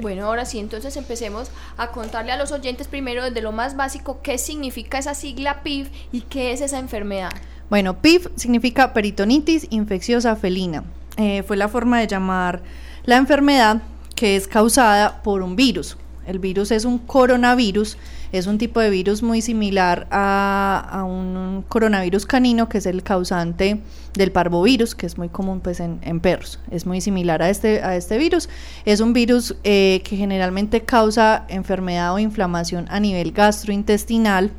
[0.01, 4.21] Bueno, ahora sí, entonces empecemos a contarle a los oyentes primero desde lo más básico
[4.21, 7.31] qué significa esa sigla PIV y qué es esa enfermedad.
[7.71, 10.83] Bueno, PIF significa peritonitis infecciosa felina.
[11.15, 12.61] Eh, fue la forma de llamar
[13.05, 13.81] la enfermedad
[14.13, 15.95] que es causada por un virus.
[16.27, 17.97] El virus es un coronavirus,
[18.33, 23.79] es un tipo de virus muy similar a, un coronavirus canino, que es el causante
[24.15, 26.59] del parvovirus, que es muy común pues, en, perros.
[26.71, 28.49] Es muy similar a este, a este virus.
[28.83, 34.51] Es un virus eh, que generalmente causa enfermedad o inflamación a nivel gastrointestinal,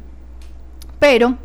[0.98, 1.36] pero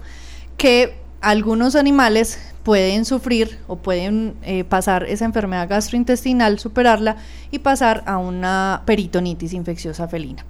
[0.56, 7.18] que algunos animales pueden sufrir o pueden eh, pasar esa enfermedad gastrointestinal, superarla
[7.52, 10.46] y pasar a una peritonitis infecciosa felina.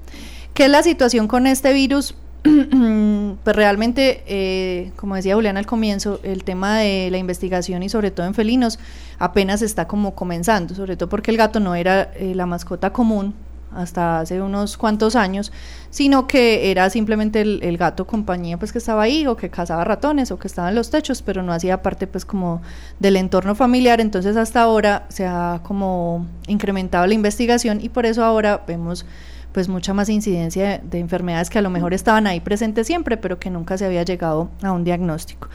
[0.53, 2.15] ¿Qué es la situación con este virus?
[3.43, 8.11] pues realmente, eh, como decía Julián al comienzo, el tema de la investigación y sobre
[8.11, 8.79] todo en felinos
[9.19, 13.33] apenas está como comenzando, sobre todo porque el gato no era eh, la mascota común
[13.71, 15.51] hasta hace unos cuantos años,
[15.89, 20.31] sino que era simplemente el, gato compañía pues que estaba ahí o que cazaba ratones
[20.31, 22.61] o que estaba en los techos, pero no hacía parte pues como
[22.99, 28.23] del entorno familiar, entonces hasta ahora se ha como incrementado la investigación y por eso
[28.23, 29.05] ahora vemos
[29.51, 33.39] pues mucha más incidencia de, enfermedades que a lo mejor estaban ahí presentes siempre, pero
[33.39, 35.49] que nunca se había llegado a un diagnóstico.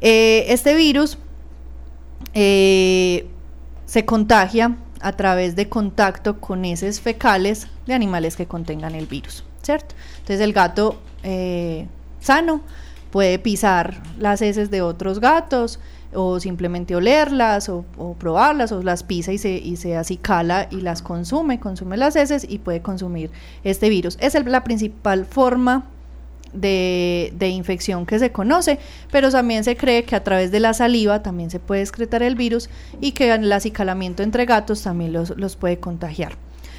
[0.00, 1.18] Eh, este virus
[2.32, 3.26] eh,
[3.86, 9.44] se contagia a través de contacto con heces fecales de animales que contengan el virus,
[9.62, 9.94] ¿cierto?
[10.14, 11.86] Entonces el gato eh,
[12.20, 12.62] sano
[13.10, 15.78] puede pisar las heces de otros gatos,
[16.14, 17.84] o simplemente olerlas o,
[18.18, 22.46] probarlas o las pisa y se, y se acicala y las consume, consume las heces
[22.48, 23.30] y puede consumir
[23.64, 24.16] este virus.
[24.20, 25.86] Es la principal forma
[26.54, 28.78] de, infección que se conoce,
[29.10, 32.36] pero también se cree que a través de la saliva también se puede excretar el
[32.36, 36.36] virus y que el acicalamiento entre gatos también los, los puede contagiar.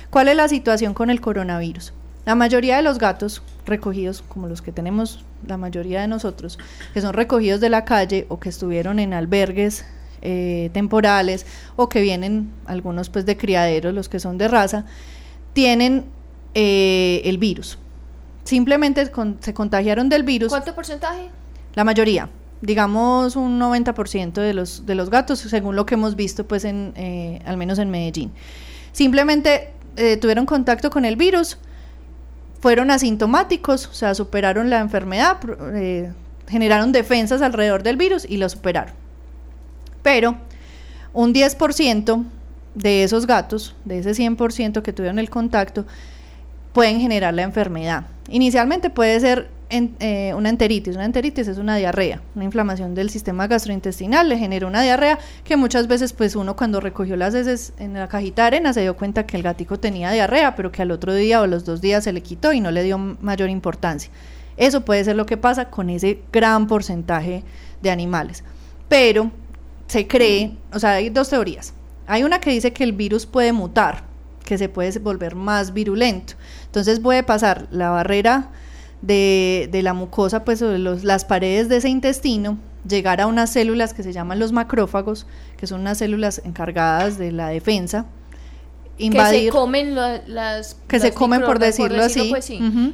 [0.10, 1.94] ¿Cuál es la situación con el coronavirus?
[2.26, 6.58] La mayoría de los gatos recogidos, como los que tenemos la mayoría de nosotros,
[6.94, 9.86] que son recogidos de la calle o que estuvieron en albergues
[10.22, 14.86] eh, temporales o que vienen algunos pues de criaderos, los que son de raza,
[15.54, 16.06] tienen
[16.56, 17.78] eh, el virus.
[18.46, 20.50] Simplemente se contagiaron del virus.
[20.50, 21.30] ¿Cuánto porcentaje?
[21.74, 22.30] La mayoría
[22.62, 26.94] digamos un 90% de los, de los gatos, según lo que hemos visto, pues en,
[26.96, 28.32] eh, al menos en Medellín.
[28.92, 29.72] Simplemente
[30.20, 31.60] tuvieron contacto con el virus,
[32.66, 35.38] fueron asintomáticos, o sea, superaron la enfermedad,
[35.76, 36.12] eh,
[36.48, 38.96] generaron defensas alrededor del virus y lo superaron.
[40.02, 40.36] Pero
[41.14, 42.26] un 10%
[42.74, 45.86] de esos gatos, de ese 100% que tuvieron el contacto,
[46.76, 48.04] pueden generar la enfermedad.
[48.28, 50.96] Inicialmente puede ser eh, una enteritis.
[50.96, 55.56] Una enteritis es una diarrea, una inflamación del sistema gastrointestinal, le genera una diarrea que
[55.56, 58.98] muchas veces pues uno cuando recogió las heces en la cajita de arena se dio
[58.98, 62.04] cuenta que el gatico tenía diarrea, pero que al otro día o los dos días
[62.04, 64.12] se le quitó y no le dio mayor importancia.
[64.58, 67.44] Eso puede ser lo que pasa con ese gran porcentaje
[67.82, 68.44] de animales.
[68.90, 69.32] Pero
[69.88, 71.74] se cree, o sea, hay dos teorías.
[72.06, 74.04] Hay una que dice que el virus puede mutar,
[74.46, 76.36] que se puede volver más virulento.
[76.68, 78.52] Entonces puede pasar la barrera
[79.02, 83.52] de, de la mucosa, pues de los, las paredes de ese intestino, llegar a unas
[83.52, 85.28] células que se llaman los macrófagos,
[85.58, 88.06] que son unas células encargadas de la defensa,
[88.98, 92.52] invadir, que se comen las que se comen por decirlo, así pues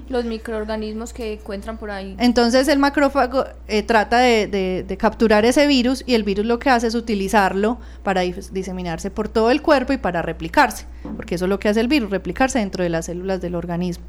[0.09, 2.15] los microorganismos que encuentran por ahí.
[2.19, 4.47] Entonces el macrófago eh, trata de,
[4.87, 9.29] de, capturar ese virus y el virus lo que hace es utilizarlo para diseminarse por
[9.29, 10.85] todo el cuerpo y para replicarse
[11.15, 14.05] porque eso es lo que hace el virus replicarse dentro de las células del organismo.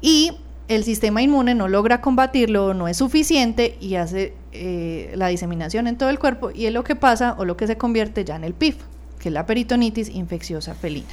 [0.00, 0.32] Y
[0.68, 5.96] el sistema inmune no logra combatirlo, no es suficiente y hace eh, la diseminación en
[5.96, 8.44] todo el cuerpo y es lo que pasa o lo que se convierte ya en
[8.44, 8.76] el PIF,
[9.18, 11.08] que es la peritonitis infecciosa felina.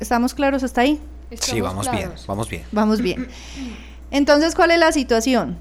[0.00, 1.00] ¿Estamos claros hasta ahí?
[1.40, 2.62] sí, vamos bien, vamos bien.
[2.72, 3.28] Vamos bien.
[4.10, 5.56] Entonces, ¿cuál es la situación?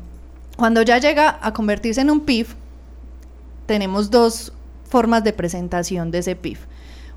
[0.58, 2.56] Cuando ya llega a convertirse en un PIF,
[3.66, 4.52] tenemos dos
[4.90, 6.60] formas de presentación de ese PIF.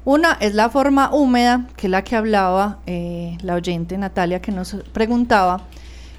[0.04, 4.52] Una es la forma húmeda, que es la que hablaba eh, la oyente Natalia que
[4.52, 5.62] nos preguntaba,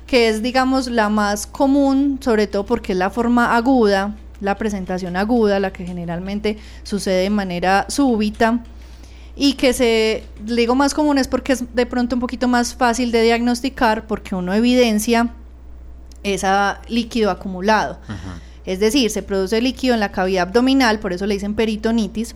[0.07, 5.15] que es digamos la más común, sobre todo porque es la forma aguda, la presentación
[5.15, 8.63] aguda, la que generalmente sucede de manera súbita
[9.35, 13.11] y que se, digo más común es porque es de pronto un poquito más fácil
[13.11, 15.33] de diagnosticar porque uno evidencia
[16.23, 16.47] ese
[16.87, 17.99] líquido acumulado.
[18.65, 22.35] Es decir, se produce líquido en la cavidad abdominal, por eso le dicen peritonitis,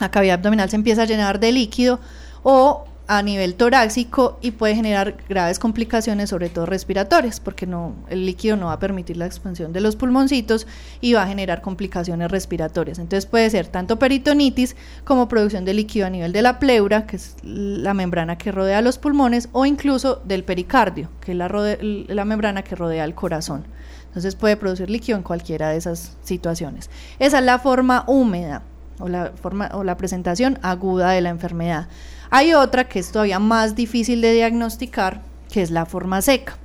[0.00, 2.00] la cavidad abdominal se empieza a llenar de líquido
[2.42, 8.26] o a nivel torácico y puede generar graves complicaciones, sobre todo respiratorias, porque no, el
[8.26, 10.66] líquido no va a permitir la expansión de los pulmoncitos
[11.00, 12.98] y va a generar complicaciones respiratorias.
[12.98, 17.16] Entonces puede ser tanto peritonitis como producción de líquido a nivel de la pleura, que
[17.16, 22.62] es la membrana que rodea los pulmones, o incluso del pericardio, que es la, membrana
[22.62, 23.66] que rodea el corazón.
[24.08, 26.90] Entonces puede producir líquido en cualquiera de esas situaciones.
[27.18, 28.62] Esa es la forma húmeda
[28.98, 31.86] o la, forma, o la presentación aguda de la enfermedad.
[32.30, 36.56] Hay otra que es todavía más difícil de diagnosticar, que es la forma seca,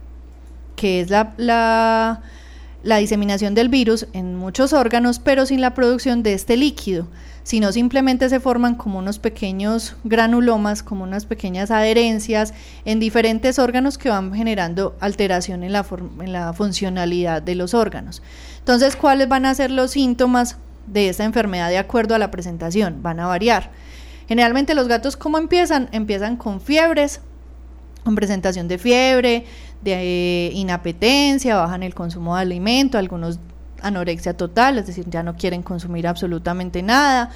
[0.76, 2.22] que es la,
[2.84, 7.08] la diseminación del virus en muchos órganos, pero sin la producción de este líquido,
[7.44, 12.54] sino simplemente se forman como unos pequeños granulomas, como unas pequeñas adherencias
[12.86, 15.86] en diferentes órganos que van generando alteración en la,
[16.22, 18.22] en la funcionalidad de los órganos.
[18.60, 23.02] Entonces, ¿cuáles van a ser los síntomas de esta enfermedad de acuerdo a la presentación?
[23.02, 23.72] Van a variar.
[24.32, 25.90] Generalmente los gatos, ¿cómo empiezan?
[25.92, 27.20] Empiezan con fiebres,
[28.06, 29.44] con presentación de fiebre,
[29.82, 33.40] de eh, inapetencia, bajan el consumo de alimento, algunos
[33.82, 37.32] anorexia total, es decir, ya no quieren consumir absolutamente nada.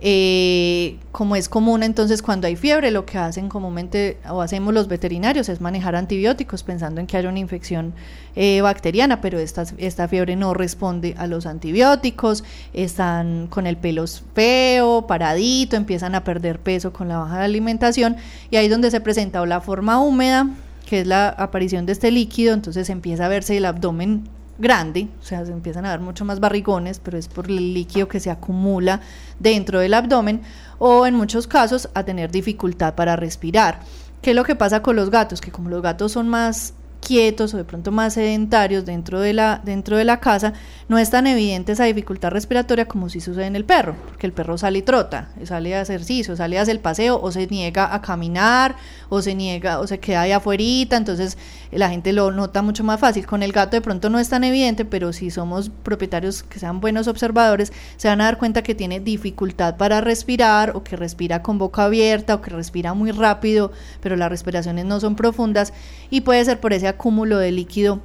[0.00, 4.86] Eh, como es común entonces cuando hay fiebre, lo que hacen comúnmente o hacemos los
[4.86, 7.94] veterinarios es manejar antibióticos pensando en que haya una infección
[8.36, 14.04] eh, bacteriana, pero esta, esta fiebre no responde a los antibióticos, están con el pelo
[14.34, 18.16] feo, paradito, empiezan a perder peso con la baja de alimentación
[18.50, 20.48] y ahí es donde se presenta o la forma húmeda,
[20.86, 25.24] que es la aparición de este líquido, entonces empieza a verse el abdomen grande, o
[25.24, 28.30] sea, se empiezan a ver mucho más barrigones, pero es por el líquido que se
[28.30, 29.00] acumula
[29.38, 30.42] dentro del abdomen,
[30.78, 33.80] o en muchos casos a tener dificultad para respirar.
[34.20, 35.40] ¿Qué es lo que pasa con los gatos?
[35.40, 39.60] Que como los gatos son más quietos o de pronto más sedentarios dentro de la,
[39.64, 40.52] dentro de la casa,
[40.88, 44.32] no es tan evidente esa dificultad respiratoria como si sucede en el perro, porque el
[44.32, 47.94] perro sale y trota, sale a ejercicio, sale a hacer el paseo o se niega
[47.94, 48.76] a caminar
[49.08, 51.38] o se niega o se queda ahí afuera, entonces
[51.70, 53.26] la gente lo nota mucho más fácil.
[53.26, 56.80] Con el gato de pronto no es tan evidente, pero si somos propietarios que sean
[56.80, 61.42] buenos observadores, se van a dar cuenta que tiene dificultad para respirar o que respira
[61.42, 65.72] con boca abierta o que respira muy rápido, pero las respiraciones no son profundas
[66.10, 68.00] y puede ser por ese acúmulo de líquido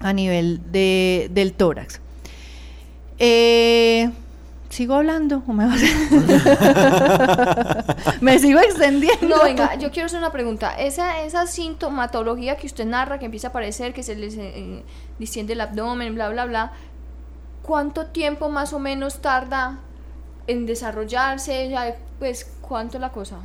[0.00, 2.00] a nivel de, del tórax.
[3.18, 4.10] Eh,
[4.70, 5.80] ¿Sigo hablando o me vas
[8.20, 9.28] Me sigo extendiendo.
[9.28, 10.74] No, venga, yo quiero hacer una pregunta.
[10.78, 14.84] Esa, esa sintomatología que usted narra, que empieza a aparecer, que se les eh,
[15.18, 16.72] distiende el abdomen, bla, bla, bla,
[17.62, 19.78] ¿cuánto tiempo más o menos tarda
[20.46, 21.74] en desarrollarse?
[22.18, 23.38] Pues, ¿cuánto la cosa?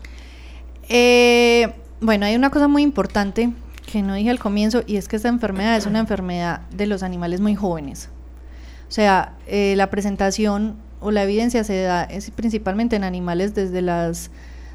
[0.89, 3.53] Eh, bueno, hay una cosa muy importante
[3.93, 7.03] que no dije al comienzo y es que esta enfermedad es una enfermedad de los
[7.03, 8.09] animales muy jóvenes.
[8.89, 13.83] O sea, eh, la presentación o la evidencia se da es principalmente en animales desde
[13.83, 14.31] las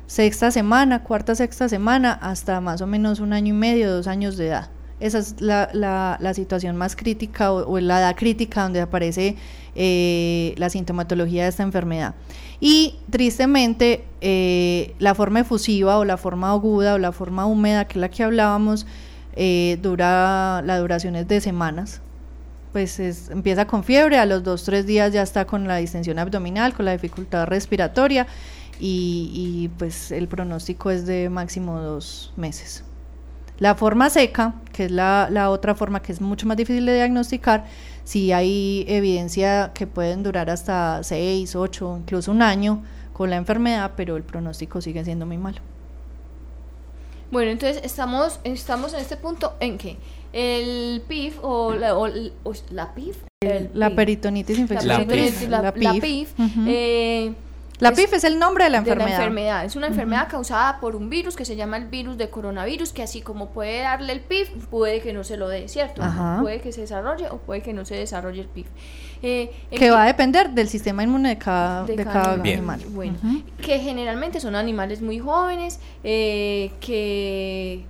[0.07, 4.37] sexta semana, cuarta, sexta semana, hasta más o menos un año y medio, dos años
[4.37, 4.71] de edad.
[5.01, 9.35] Esa es la, la, situación más crítica o, la edad crítica donde aparece
[9.75, 12.15] eh, la sintomatología de esta enfermedad.
[12.61, 17.95] Y tristemente, eh, la forma efusiva o la forma aguda o la forma húmeda, que
[17.95, 18.87] es la que hablábamos,
[19.35, 22.01] eh, dura, la duración es de semanas,
[22.73, 22.99] pues
[23.31, 26.85] empieza con fiebre, a los dos, tres días ya está con la distensión abdominal, con
[26.85, 28.27] la dificultad respiratoria
[28.81, 32.85] y, pues el pronóstico es de máximo dos meses.
[33.59, 36.95] La forma seca, que es la, la, otra forma que es mucho más difícil de
[36.95, 37.65] diagnosticar,
[38.05, 43.93] si hay evidencia que pueden durar hasta seis, ocho, incluso un año con la enfermedad,
[43.97, 45.59] pero el pronóstico sigue siendo muy malo.
[47.31, 49.97] Bueno, entonces estamos, estamos en este punto en que
[50.33, 52.09] el PIF o la, o,
[52.71, 53.17] la PIF,
[53.75, 55.05] la peritonitis infecciosa,
[55.49, 56.35] la, PIF,
[56.67, 57.33] eh,
[57.81, 59.07] la PIF es el nombre de la enfermedad.
[59.07, 59.65] De la enfermedad.
[59.65, 63.03] Es una enfermedad causada por un virus que se llama el virus de coronavirus, que
[63.03, 66.03] así como puede darle el PIF, puede que no se lo dé, ¿cierto?
[66.41, 68.67] Puede que se desarrolle o puede que no se desarrolle el PIF.
[69.23, 72.81] Eh, que va a depender del sistema inmune de cada, de cada animal.
[72.91, 73.19] Bueno,
[73.61, 77.85] que generalmente son animales muy jóvenes, eh, que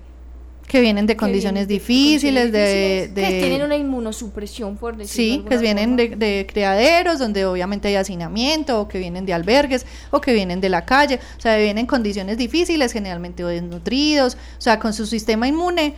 [0.69, 5.97] que vienen de condiciones difíciles, de, Que tienen una inmunosupresión, por decirlo Sí, que vienen
[5.97, 10.69] de, criaderos, donde obviamente hay hacinamiento, o que vienen de albergues, o que vienen de
[10.69, 15.49] la calle, o sea, vienen en condiciones difíciles, generalmente desnutridos, o sea, con su sistema
[15.49, 15.95] inmune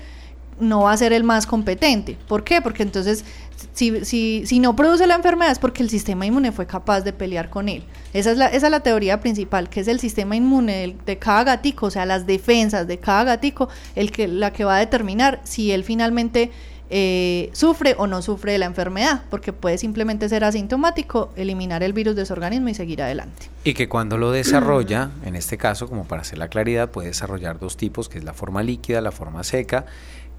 [0.60, 2.16] no va a ser el más competente.
[2.28, 2.60] ¿Por qué?
[2.62, 3.24] Porque entonces
[3.72, 7.12] si, si, si no produce la enfermedad es porque el sistema inmune fue capaz de
[7.12, 7.82] pelear con él.
[8.12, 11.44] Esa es la, esa es la teoría principal, que es el sistema inmune de, cada
[11.44, 15.40] gatico, o sea, las defensas de cada gatico, el que, la que va a determinar
[15.44, 16.50] si él finalmente
[16.92, 21.92] eh, sufre o no sufre de la enfermedad, porque puede simplemente ser asintomático, eliminar el
[21.92, 23.48] virus de su organismo y seguir adelante.
[23.62, 27.60] Y que cuando lo desarrolla, en este caso, como para hacer la claridad, puede desarrollar
[27.60, 29.86] dos tipos, que es la forma líquida, la forma seca,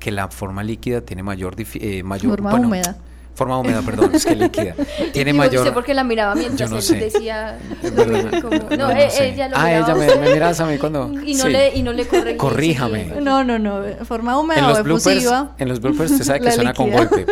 [0.01, 1.55] que la forma líquida tiene mayor...
[1.57, 2.97] Eh, mayor forma húmeda
[3.41, 4.75] forma húmeda, perdón, es que líquida.
[5.13, 5.61] Tiene mayor.
[5.61, 6.97] No sé por qué la miraba mientras yo no sé.
[6.97, 7.57] decía.
[8.41, 11.11] Como, no, no, ella lo Ah, ella me, me miras a mí cuando.
[11.25, 12.37] Y no, le, y no le corregí.
[12.37, 13.05] Corríjame.
[13.21, 13.81] No, no, no.
[14.05, 15.25] Forma húmeda en los o bloopers,
[15.57, 17.25] En los bloopers usted sabe que suena con golpe.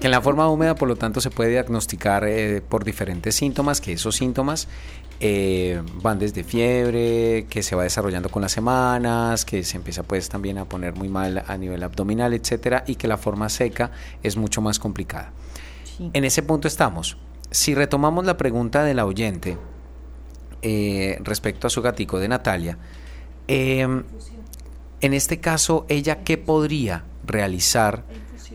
[0.00, 3.80] que en la forma húmeda, por lo tanto, se puede diagnosticar eh, por diferentes síntomas,
[3.80, 4.68] que esos síntomas
[5.18, 10.28] eh, van desde fiebre, que se va desarrollando con las semanas, que se empieza pues
[10.28, 13.90] también a poner muy mal a nivel abdominal, etcétera, y que la forma seca
[14.22, 15.32] es mucho más complicada.
[16.12, 17.16] En ese punto estamos.
[17.50, 19.56] Si retomamos la pregunta de la oyente
[20.60, 22.76] eh, respecto a su gatico de Natalia,
[23.48, 24.04] em,
[25.00, 28.04] en este caso, ¿ella qué podría realizar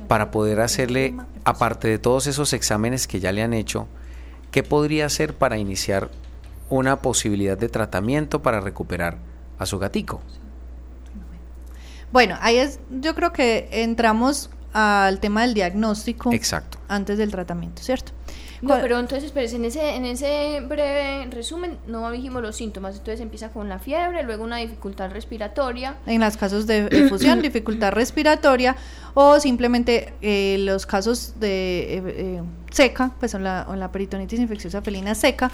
[0.07, 3.87] para poder hacerle, aparte de todos esos exámenes que ya le han hecho,
[4.51, 6.11] qué podría hacer para iniciar
[6.71, 9.17] una posibilidad de tratamiento para recuperar
[9.59, 10.21] a su gatico?
[12.11, 16.31] Bueno, ahí es, yo creo que entramos al tema del diagnóstico.
[16.33, 16.79] Exacto.
[16.87, 18.13] Antes del tratamiento, ¿cierto?
[18.61, 22.95] No, pero entonces, espérese, en ese, en ese breve resumen no dijimos los síntomas.
[22.95, 25.95] Entonces empieza con la fiebre, luego una dificultad respiratoria.
[26.05, 28.75] En los casos de efusión, dificultad respiratoria
[29.15, 34.81] o simplemente eh, los casos de eh, eh, seca, pues en la, la, peritonitis infecciosa
[34.81, 35.51] felina seca,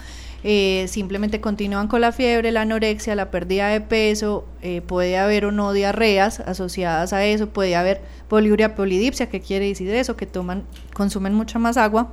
[0.88, 4.46] simplemente continúan con la fiebre, la anorexia, la pérdida de peso,
[4.88, 9.90] puede haber o no diarreas asociadas a eso, puede haber poliuria polidipsia, que quiere decir
[9.90, 12.12] eso, que toman, consumen mucha más agua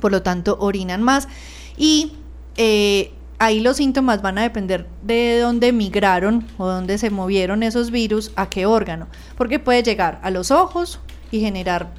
[0.00, 1.28] por lo tanto orinan más.
[1.76, 2.12] Y
[2.56, 7.90] eh, ahí los síntomas van a depender de dónde migraron o dónde se movieron esos
[7.90, 9.06] virus, a qué órgano,
[9.36, 11.00] porque puede llegar a los ojos
[11.30, 11.92] y generar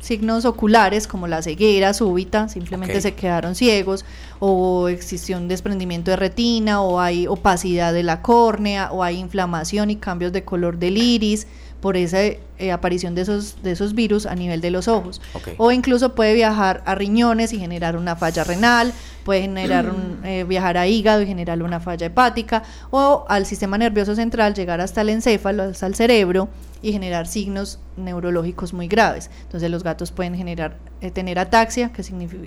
[0.00, 4.04] signos oculares como la ceguera súbita, simplemente se quedaron ciegos,
[4.38, 9.90] o existió un desprendimiento de retina, o hay opacidad de la córnea, o hay inflamación
[9.90, 11.46] y cambios de color del iris,
[11.80, 15.20] por esa eh, aparición de esos, de esos virus a nivel de los ojos.
[15.58, 18.92] O incluso puede viajar a riñones y generar una falla renal,
[19.24, 23.76] puede generar un, eh, viajar a hígado y generar una falla hepática, o al sistema
[23.76, 26.48] nervioso central llegar hasta el encéfalo, hasta el cerebro
[26.82, 29.30] y generar signos neurológicos muy graves.
[29.42, 32.02] Entonces los gatos pueden generar eh, tener ataxia, que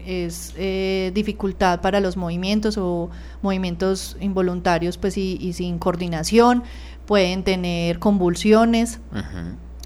[0.06, 0.54] es
[1.14, 3.10] dificultad para los movimientos o
[3.42, 6.64] movimientos involuntarios pues y, y sin coordinación,
[7.10, 9.00] pueden tener convulsiones,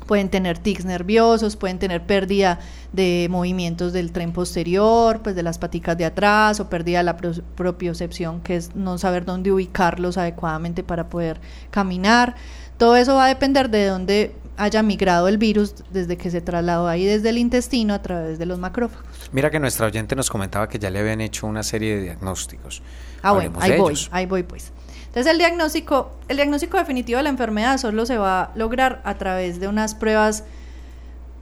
[0.07, 2.59] pueden tener tics nerviosos, pueden tener pérdida
[2.91, 7.15] de movimientos del tren posterior, pues de las paticas de atrás o pérdida de la
[7.15, 11.39] propiocepción, que es no saber dónde ubicarlos adecuadamente para poder
[11.71, 12.36] caminar.
[12.78, 16.89] Todo eso va a depender de dónde haya migrado el virus desde que se trasladó
[16.89, 19.07] ahí desde el intestino a través de los macrófagos.
[19.32, 22.84] Mira que nuestra oyente nos comentaba que ya le habían hecho una serie de diagnósticos.
[23.21, 24.74] Ah, bueno, ahí voy, ahí voy pues.
[25.14, 29.14] Entonces el diagnóstico, el diagnóstico definitivo de la enfermedad solo se va a lograr a
[29.20, 30.43] través de unas pruebas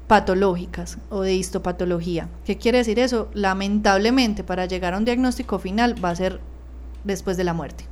[0.07, 2.27] patológicas o de histopatología.
[2.43, 3.29] ¿Qué quiere decir eso?
[3.33, 6.41] Lamentablemente para llegar a un diagnóstico final va a ser
[7.05, 7.85] después de la muerte,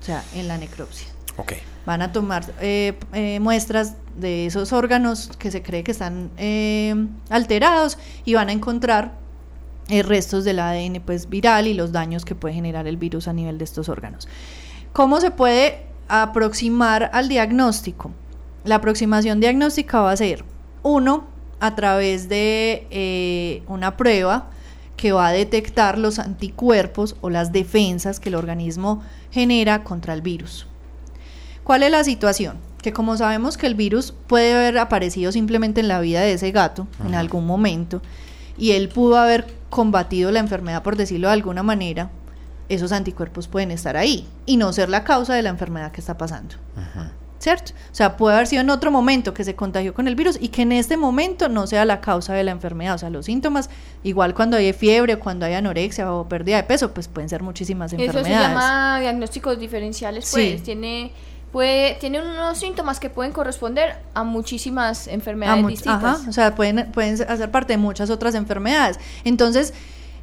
[0.00, 1.08] o sea, en la necropsia.
[1.36, 1.58] Okay.
[1.84, 6.94] Van a tomar eh, eh, muestras de esos órganos que se cree que están eh,
[7.28, 9.10] alterados y van a encontrar
[9.88, 13.58] restos del ADN pues, viral y los daños que puede generar el virus a nivel
[13.58, 14.28] de estos órganos.
[14.94, 18.12] ¿Cómo se puede aproximar al diagnóstico?
[18.62, 20.44] La aproximación diagnóstica va a ser,
[20.84, 21.24] uno,
[21.58, 24.50] a través de eh, una prueba
[24.96, 30.22] que va a detectar los anticuerpos o las defensas que el organismo genera contra el
[30.22, 30.68] virus.
[31.64, 32.58] ¿Cuál es la situación?
[32.80, 36.52] Que como sabemos que el virus puede haber aparecido simplemente en la vida de ese
[36.52, 38.00] gato en algún momento
[38.56, 42.12] y él pudo haber combatido la enfermedad por decirlo de alguna manera,
[42.68, 46.16] esos anticuerpos pueden estar ahí y no ser la causa de la enfermedad que está
[46.16, 46.54] pasando.
[47.38, 47.72] ¿Cierto?
[47.92, 50.48] O sea, puede haber sido en otro momento que se contagió con el virus y
[50.48, 52.94] que en este momento no sea la causa de la enfermedad.
[52.94, 53.68] O sea, los síntomas,
[54.02, 57.92] igual cuando hay fiebre, cuando hay anorexia o pérdida de peso, pues pueden ser muchísimas
[57.92, 58.26] enfermedades.
[58.26, 60.62] Eso se llama diagnósticos diferenciales, pues.
[60.62, 61.12] Tiene
[61.54, 66.20] puede, tiene unos síntomas que pueden corresponder a muchísimas enfermedades distintas.
[66.20, 68.98] Ajá, o sea, pueden, pueden hacer parte de muchas otras enfermedades.
[69.22, 69.72] Entonces,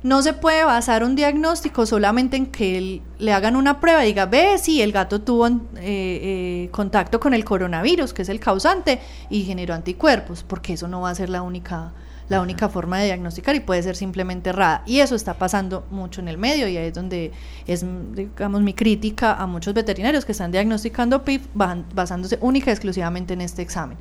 [0.03, 4.25] no se puede basar un diagnóstico solamente en que le hagan una prueba y diga,
[4.25, 8.99] ve, si el gato tuvo eh, eh, contacto con el coronavirus, que es el causante,
[9.29, 11.93] y generó anticuerpos, porque eso no va a ser la única,
[12.29, 14.81] la única forma de diagnosticar y puede ser simplemente errada.
[14.87, 17.31] Y eso está pasando mucho en el medio y ahí es donde
[17.67, 23.35] es, digamos, mi crítica a muchos veterinarios que están diagnosticando PIF basándose única y exclusivamente
[23.35, 23.99] en este examen.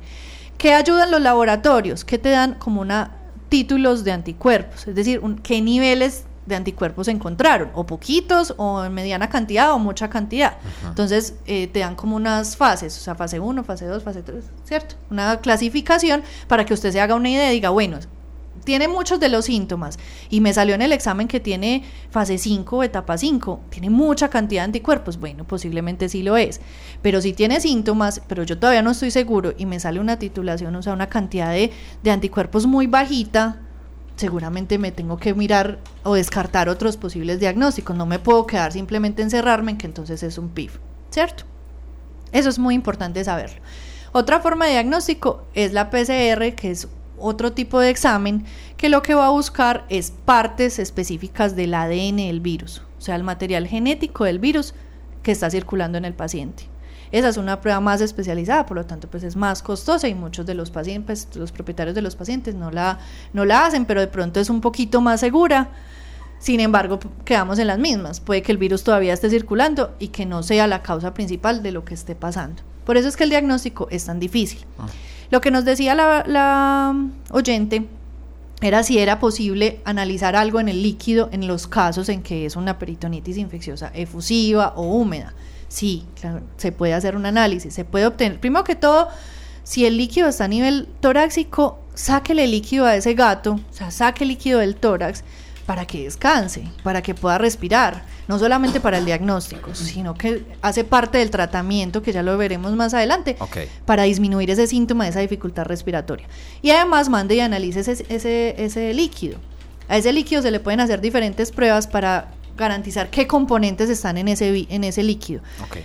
[0.57, 2.05] ¿Qué ayudan los laboratorios?
[2.05, 3.20] ¿Qué te dan como una
[3.51, 8.93] títulos de anticuerpos, es decir, qué niveles de anticuerpos se encontraron, o poquitos, o en
[8.93, 10.53] mediana cantidad, o mucha cantidad.
[10.87, 14.45] Entonces, eh, te dan como unas fases, o sea, fase 1, fase 2, fase 3,
[14.63, 14.95] ¿cierto?
[15.09, 17.99] Una clasificación para que usted se haga una idea y diga, bueno,
[18.63, 19.99] tiene muchos de los síntomas
[20.29, 24.61] y me salió en el examen que tiene fase 5 etapa 5, tiene mucha cantidad
[24.61, 26.61] de anticuerpos, bueno, posiblemente sí lo es,
[27.01, 30.75] pero si tiene síntomas, pero yo todavía no estoy seguro y me sale una titulación,
[30.75, 31.71] o sea, una cantidad de,
[32.03, 33.61] de anticuerpos muy bajita,
[34.15, 37.95] seguramente me tengo que mirar o descartar otros posibles diagnósticos.
[37.95, 40.77] No me puedo quedar simplemente encerrarme en que entonces es un PIF,
[41.09, 41.45] ¿cierto?
[42.31, 43.61] Eso es muy importante saberlo.
[44.11, 46.87] Otra forma de diagnóstico es la PCR, que es
[47.21, 48.45] otro tipo de examen
[48.77, 53.15] que lo que va a buscar es partes específicas del ADN del virus, o sea,
[53.15, 54.73] el material genético del virus
[55.23, 56.71] que está circulando en el paciente.
[57.11, 60.45] Esa es una prueba más especializada, por lo tanto, pues es más costosa y muchos
[60.45, 62.99] de los pacientes, pues, los propietarios de los pacientes no la,
[63.33, 65.71] no la hacen, pero de pronto es un poquito más segura.
[66.39, 68.19] Sin embargo, quedamos en las mismas.
[68.19, 71.71] Puede que el virus todavía esté circulando y que no sea la causa principal de
[71.71, 72.63] lo que esté pasando.
[72.85, 74.65] Por eso es que el diagnóstico es tan difícil.
[74.79, 74.87] Ah.
[75.31, 76.95] Lo que nos decía la, la
[77.31, 77.87] oyente
[78.61, 82.55] era si era posible analizar algo en el líquido en los casos en que es
[82.55, 85.33] una peritonitis infecciosa efusiva o húmeda.
[85.67, 88.39] Sí, claro, se puede hacer un análisis, se puede obtener.
[88.39, 89.07] Primero que todo,
[89.63, 93.89] si el líquido está a nivel torácico, sáquele el líquido a ese gato, o sea,
[93.89, 95.23] saque líquido del tórax
[95.65, 100.83] para que descanse, para que pueda respirar, no solamente para el diagnóstico, sino que hace
[100.83, 103.37] parte del tratamiento, que ya lo veremos más adelante,
[103.85, 106.27] para disminuir ese síntoma, esa dificultad respiratoria.
[106.61, 109.37] Y además mande y analice ese, ese, ese líquido.
[109.87, 114.27] A ese líquido se le pueden hacer diferentes pruebas para garantizar qué componentes están en
[114.27, 115.41] ese, en ese líquido.
[115.67, 115.83] Okay.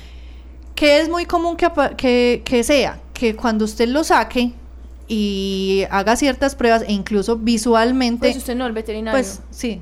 [0.75, 4.53] Que es muy común que, que, que sea que cuando usted lo saque,
[5.09, 8.27] y haga ciertas pruebas e incluso visualmente.
[8.27, 9.17] Pues usted no, el veterinario.
[9.17, 9.81] Pues sí,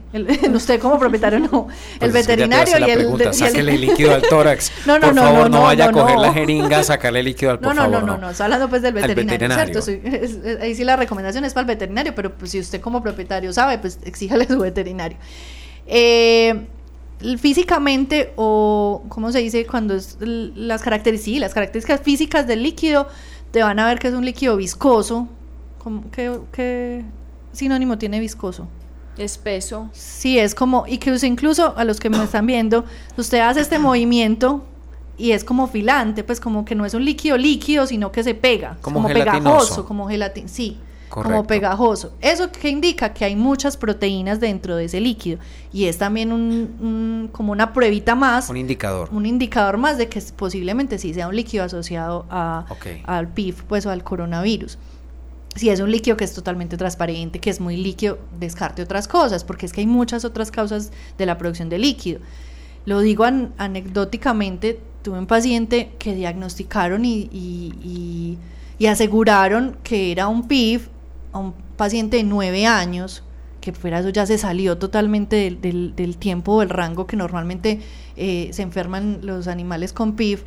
[0.52, 1.68] usted como propietario no.
[1.94, 2.98] el pues veterinario y el.
[2.98, 4.70] Pregunta, sáquele líquido al tórax.
[4.86, 7.82] no, no, Por favor, no, vaya a coger la jeringa, sacarle líquido al por no,
[7.84, 9.80] no, No, no, no, no, hablando pues del veterinario.
[9.80, 10.60] ¿cierto?
[10.60, 13.78] ahí sí la recomendación es para el veterinario, pero pues si usted como propietario sabe,
[13.78, 15.16] pues exíjale a su veterinario.
[15.86, 16.66] Eh,
[17.38, 23.08] físicamente o cómo se dice cuando es las características, las características físicas del líquido
[23.54, 25.28] te van a ver que es un líquido viscoso.
[26.10, 27.04] ¿Qué,
[27.52, 28.66] sinónimo tiene viscoso?
[29.16, 29.88] Espeso.
[29.92, 32.84] Sí, es como, y que incluso a los que me están viendo,
[33.16, 34.64] usted hace este movimiento
[35.16, 38.34] y es como filante, pues como que no es un líquido líquido, sino que se
[38.34, 40.76] pega, como, pegajoso, como gelatina, sí
[41.22, 42.12] como pegajoso.
[42.20, 45.38] Eso que indica que hay muchas proteínas dentro de ese líquido
[45.72, 48.50] y es también un, como una pruebita más.
[48.50, 49.08] Un indicador.
[49.12, 52.66] Un indicador más de que posiblemente sí sea un líquido asociado a,
[53.04, 54.78] al PIF, pues o al coronavirus.
[55.54, 59.44] Si es un líquido que es totalmente transparente, que es muy líquido, descarte otras cosas,
[59.44, 62.20] porque es que hay muchas otras causas de la producción de líquido.
[62.86, 68.36] Lo digo anecdóticamente, tuve un paciente que diagnosticaron y, y,
[68.78, 70.88] y aseguraron que era un PIF
[71.34, 73.22] a un paciente de nueve años,
[73.60, 77.80] que fuera eso ya se salió totalmente del, del, tiempo o el rango que normalmente
[78.16, 80.44] eh, se enferman los animales con PIF,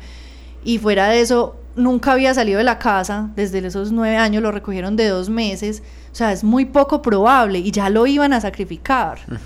[0.64, 4.50] y fuera de eso nunca había salido de la casa, desde esos nueve años lo
[4.50, 8.40] recogieron de dos meses, o sea, es muy poco probable y ya lo iban a
[8.40, 9.36] sacrificar, mm.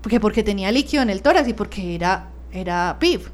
[0.00, 3.30] porque, porque tenía líquido en el tórax y porque era, era PIF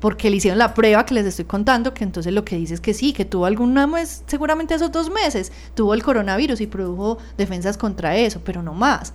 [0.00, 2.80] porque le hicieron la prueba que les estoy contando, que entonces lo que dice es
[2.80, 7.18] que sí, que tuvo alguna mes, seguramente esos dos meses, tuvo el coronavirus y produjo
[7.36, 9.12] defensas contra eso, pero no más.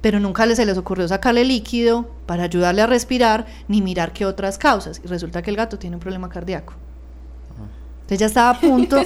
[0.00, 4.56] Pero nunca se les ocurrió sacarle líquido para ayudarle a respirar, ni mirar qué otras
[4.56, 5.00] causas.
[5.04, 6.74] Y resulta que el gato tiene un problema cardíaco.
[8.08, 8.96] Entonces ya estaba a punto.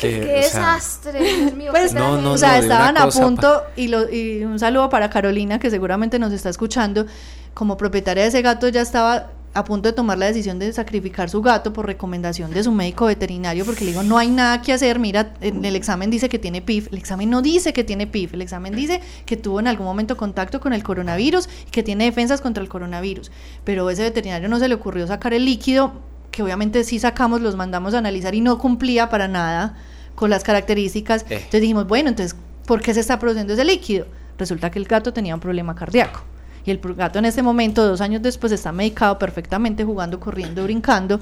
[0.00, 1.72] qué desastre, Dios mío.
[1.72, 6.20] Pues, o sea, estaban a punto, y, lo, y un saludo para Carolina, que seguramente
[6.20, 7.06] nos está escuchando
[7.52, 11.28] como propietaria de ese gato ya estaba a punto de tomar la decisión de sacrificar
[11.28, 14.72] su gato por recomendación de su médico veterinario, porque le digo, no hay nada que
[14.72, 18.06] hacer, mira, en el examen dice que tiene PIF, el examen no dice que tiene
[18.06, 21.82] PIF, el examen dice que tuvo en algún momento contacto con el coronavirus y que
[21.82, 23.32] tiene defensas contra el coronavirus,
[23.64, 25.92] pero ese veterinario no se le ocurrió sacar el líquido,
[26.34, 29.76] que obviamente sí sacamos, los mandamos a analizar y no cumplía para nada
[30.16, 31.36] con las características, eh.
[31.36, 34.06] entonces dijimos, bueno, entonces, ¿por qué se está produciendo ese líquido?
[34.36, 36.22] Resulta que el gato tenía un problema cardíaco
[36.66, 41.20] y el gato en ese momento, dos años después, está medicado perfectamente, jugando, corriendo, brincando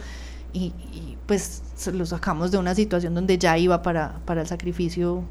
[0.55, 0.73] y,
[1.27, 5.25] pues lo sacamos de una situación donde ya iba para, para el sacrificio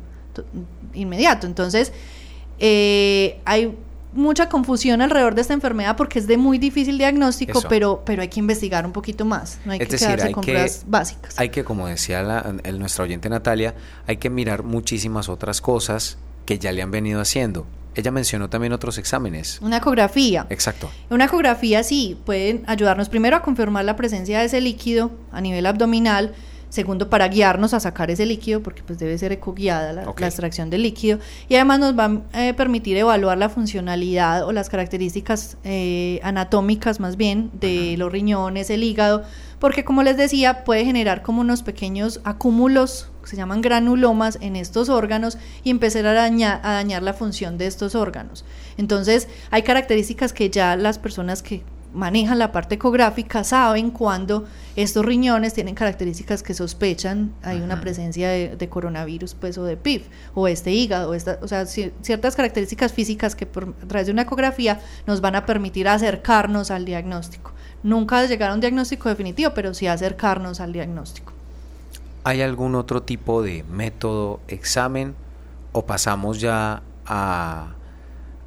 [0.93, 1.47] inmediato.
[1.47, 1.91] Entonces,
[2.59, 3.75] eh, hay
[4.13, 8.27] mucha confusión alrededor de esta enfermedad porque es de muy difícil diagnóstico, pero, pero hay
[8.27, 9.59] que investigar un poquito más.
[9.65, 11.39] No hay que quedarse con pruebas básicas.
[11.39, 13.75] Hay que, como decía la, el, nuestra oyente Natalia,
[14.07, 18.73] hay que mirar muchísimas otras cosas que ya le han venido haciendo ella mencionó también
[18.73, 19.59] otros exámenes.
[19.61, 20.47] Una ecografía.
[20.49, 20.89] Exacto.
[21.09, 25.65] Una ecografía sí pueden ayudarnos primero a confirmar la presencia de ese líquido a nivel
[25.65, 26.33] abdominal.
[26.71, 30.69] Segundo para guiarnos a sacar ese líquido, porque pues debe ser ecoguiada la, la extracción
[30.69, 31.19] del líquido,
[31.49, 36.99] y además nos va a eh, permitir evaluar la funcionalidad o las características eh, anatómicas
[36.99, 39.23] más bien de los riñones, el hígado,
[39.59, 44.55] porque como les decía, puede generar como unos pequeños acúmulos, que se llaman granulomas, en
[44.55, 48.45] estos órganos y empezar a dañar, a dañar la función de estos órganos.
[48.77, 51.63] Entonces, hay características que ya las personas que
[51.93, 58.29] manejan la parte ecográfica saben cuando estos riñones tienen características que sospechan hay una presencia
[58.29, 63.35] de, coronavirus pues o de PIF o este hígado esta, o sea ciertas características físicas
[63.35, 67.51] que por, a través de una ecografía nos van a permitir acercarnos al diagnóstico.
[67.83, 71.33] Nunca llegar a un diagnóstico definitivo pero sí acercarnos al diagnóstico.
[72.23, 75.15] ¿Hay algún otro tipo de método, examen
[75.71, 77.75] o pasamos ya a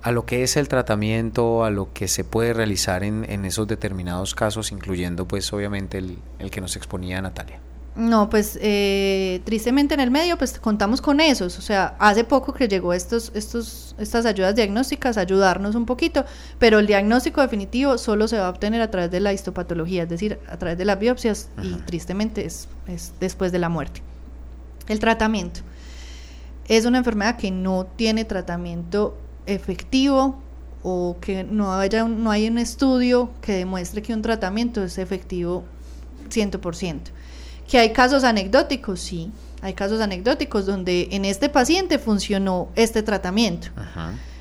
[0.04, 3.66] a lo que es el tratamiento, a lo que se puede realizar en, en esos
[3.66, 7.58] determinados casos, incluyendo pues obviamente el, el que nos exponía Natalia.
[7.96, 12.52] No, pues eh, tristemente en el medio pues contamos con esos, o sea, hace poco
[12.52, 16.26] que llegó estos, estos, estas ayudas diagnósticas a ayudarnos un poquito,
[16.58, 20.08] pero el diagnóstico definitivo solo se va a obtener a través de la histopatología, es
[20.10, 24.02] decir, a través de las biopsias y tristemente es, es después de la muerte.
[24.86, 25.60] El tratamiento
[26.68, 29.16] es una enfermedad que no tiene tratamiento
[29.46, 30.40] efectivo
[30.82, 35.64] o que no haya no hay un estudio que demuestre que un tratamiento es efectivo
[36.28, 37.00] 100%.
[37.68, 39.32] Que hay casos anecdóticos, sí,
[39.62, 43.68] hay casos anecdóticos donde en este paciente funcionó este tratamiento,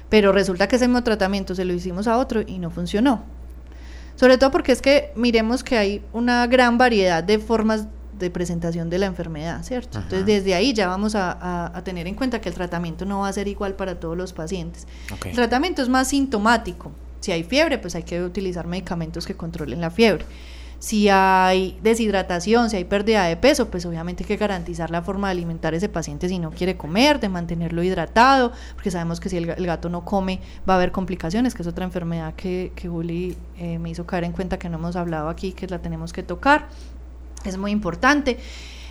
[0.10, 3.24] pero resulta que ese mismo tratamiento se lo hicimos a otro y no funcionó.
[4.16, 7.88] Sobre todo porque es que miremos que hay una gran variedad de formas
[8.24, 9.99] de presentación de la enfermedad, ¿cierto?
[9.99, 13.34] Entonces desde ahí ya vamos a, tener en cuenta que el tratamiento no va a
[13.34, 14.88] ser igual para todos los pacientes.
[15.26, 16.91] El tratamiento es más sintomático.
[17.19, 20.26] Si hay fiebre, pues hay que utilizar medicamentos que controlen la fiebre.
[20.84, 25.30] Si hay deshidratación, si hay pérdida de peso, pues obviamente hay que garantizar la forma
[25.30, 29.30] de alimentar a ese paciente si no quiere comer, de mantenerlo hidratado, porque sabemos que
[29.30, 32.89] si el, gato no come va a haber complicaciones, que es otra enfermedad que, que
[32.89, 36.11] Juli eh, me hizo caer en cuenta que no hemos hablado aquí, que la tenemos
[36.11, 36.67] que tocar
[37.46, 38.38] es muy importante.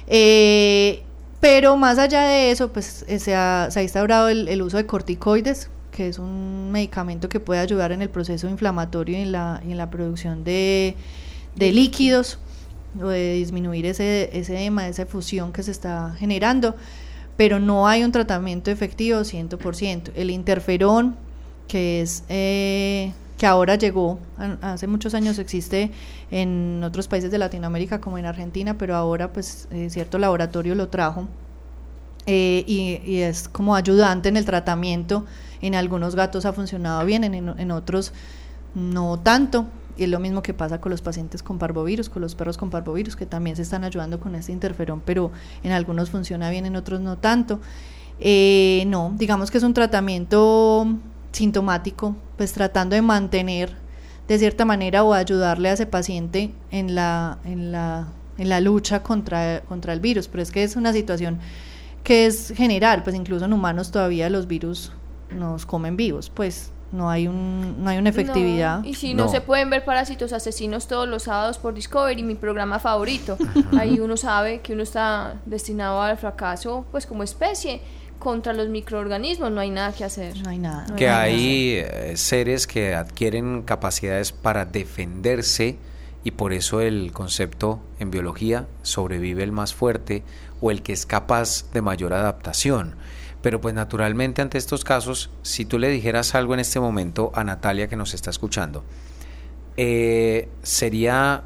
[0.06, 1.02] Eh,
[1.40, 4.86] pero más allá de eso, pues eh, se ha, se ha instaurado el, uso de
[4.86, 9.60] corticoides, que es un medicamento que puede ayudar en el proceso inflamatorio y en la,
[9.64, 10.94] en la producción de,
[11.56, 12.38] de líquidos
[13.00, 16.76] o de disminuir ese, ese edema, esa fusión que se está generando,
[17.36, 20.12] pero no hay un tratamiento efectivo 100%.
[20.14, 21.16] El interferón,
[21.66, 23.12] que es eh,
[23.42, 24.20] que ahora llegó,
[24.60, 25.90] hace muchos años existe
[26.30, 30.90] en otros países de Latinoamérica como en Argentina, pero ahora pues eh, cierto laboratorio lo
[30.90, 31.26] trajo
[32.26, 35.26] eh, y, es como ayudante en el tratamiento.
[35.60, 38.12] En algunos gatos ha funcionado bien, en, otros
[38.76, 39.66] no tanto.
[39.96, 42.70] Y es lo mismo que pasa con los pacientes con parvovirus, con los perros con
[42.70, 45.32] parvovirus, que también se están ayudando con este interferón, pero
[45.64, 47.58] en algunos funciona bien, en otros no tanto.
[48.20, 50.86] Eh, no, digamos que es un tratamiento
[51.32, 53.70] sintomático, pues tratando de mantener
[54.26, 59.04] de cierta manera o ayudarle a ese paciente en la, en la, en la lucha
[59.04, 60.26] contra, contra el virus.
[60.26, 61.38] Pero es que es una situación
[62.02, 64.90] que es general, pues incluso en humanos todavía los virus
[65.30, 68.82] nos comen vivos, pues no hay un no hay una efectividad.
[68.82, 69.28] y si no.
[69.28, 73.38] se pueden ver parásitos asesinos todos los sábados por Discovery, mi programa favorito.
[73.78, 77.82] Ahí uno sabe que uno está destinado al fracaso pues como especie
[78.22, 80.40] contra los microorganismos no hay nada que hacer.
[80.42, 80.86] No hay nada.
[80.94, 85.76] que hay eh, seres que adquieren capacidades para defenderse
[86.22, 90.22] y por eso el concepto en biología sobrevive el más fuerte
[90.60, 92.94] o el que es capaz de mayor adaptación.
[93.42, 97.42] Pero pues naturalmente ante estos casos, si tú le dijeras algo en este momento a
[97.42, 98.84] Natalia que nos está escuchando,
[99.76, 101.42] eh, sería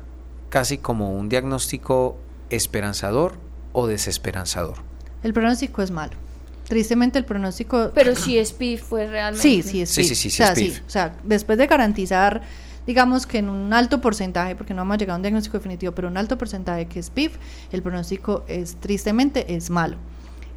[0.51, 2.19] casi como un diagnóstico
[2.51, 3.39] esperanzador
[3.73, 4.77] o desesperanzador.
[5.23, 6.26] El pronóstico es malo.
[6.69, 7.91] Tristemente el pronóstico...
[7.95, 9.43] Pero si es PIF fue realmente...
[9.43, 10.07] Sí, sí es PIF.
[10.07, 12.43] Sí, sí, sí, o, sea, sí o sea, después de garantizar,
[12.87, 16.09] digamos que en un alto porcentaje, porque no hemos llegado a un diagnóstico definitivo, pero
[16.09, 17.37] un alto porcentaje que es PIF,
[17.73, 19.97] el pronóstico es tristemente es malo.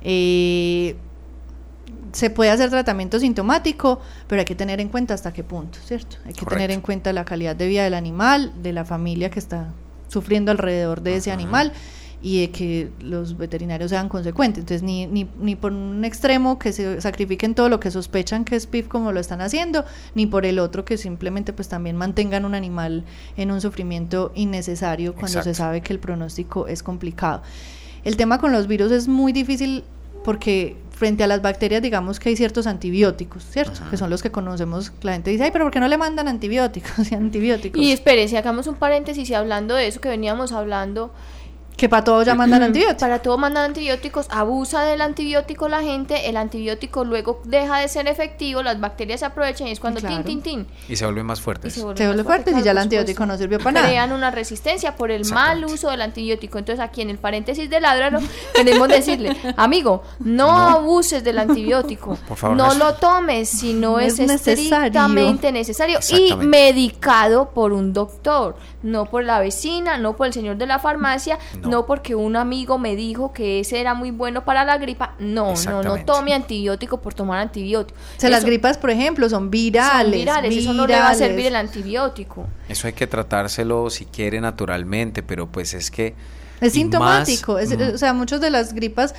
[0.01, 0.95] Eh,
[2.11, 6.17] se puede hacer tratamiento sintomático, pero hay que tener en cuenta hasta qué punto, ¿cierto?
[6.25, 9.39] Hay que tener en cuenta la calidad de vida del animal, de la familia que
[9.39, 9.73] está
[10.07, 11.71] sufriendo alrededor de ese animal
[12.21, 14.61] y de que los veterinarios sean consecuentes.
[14.61, 18.55] Entonces, ni, ni, ni por un extremo que se sacrifiquen todo lo que sospechan que
[18.55, 22.45] es PIF como lo están haciendo, ni por el otro que simplemente pues también mantengan
[22.45, 23.05] un animal
[23.37, 27.41] en un sufrimiento innecesario cuando se sabe que el pronóstico es complicado.
[28.03, 29.83] El tema con los virus es muy difícil
[30.23, 33.79] porque frente a las bacterias digamos que hay ciertos antibióticos, ¿cierto?
[33.89, 36.27] Que son los que conocemos, la gente dice, ay, pero ¿por qué no le mandan
[36.27, 37.81] antibióticos y antibióticos?
[37.81, 41.11] Y espere, si hagamos un paréntesis y hablando de eso que veníamos hablando,
[41.79, 42.99] Que para todo ya mandan antibióticos.
[43.01, 48.07] Para todo mandan antibióticos, abusa del antibiótico la gente, el antibiótico luego deja de ser
[48.09, 50.23] efectivo, las bacterias se aprovechan y es cuando Claro.
[50.23, 50.67] tin, tin, tin.
[50.89, 51.73] Y se vuelven más y fuertes.
[51.73, 53.87] se vuelven Se fuertes, ya el antibiótico no sirvió para nada.
[53.87, 56.57] Crean una resistencia por el mal uso del antibiótico.
[56.57, 58.19] Entonces aquí en el paréntesis de Ládralo
[58.55, 60.67] queremos decirle, amigo, no, No.
[60.79, 62.17] abuses del antibiótico.
[62.27, 64.63] Por favor, no lo tomes si no es, es necesario.
[64.63, 65.99] estrictamente necesario.
[66.09, 70.79] Y medicado por un doctor, no por la vecina, no por el señor de la
[70.79, 71.69] farmacia, No.
[71.69, 75.15] no, porque un amigo me dijo que ese era muy bueno para la gripa.
[75.19, 77.97] No, no, no tome antibiótico por tomar antibiótico.
[78.17, 80.03] O sea, las gripas, por ejemplo, son virales.
[80.03, 82.47] son virales, eso no le va a servir el antibiótico.
[82.67, 86.15] Eso hay que tratárselo si quiere naturalmente, pero pues es que...
[86.61, 89.13] Es sintomático, más- es- o sea, muchas de las gripas,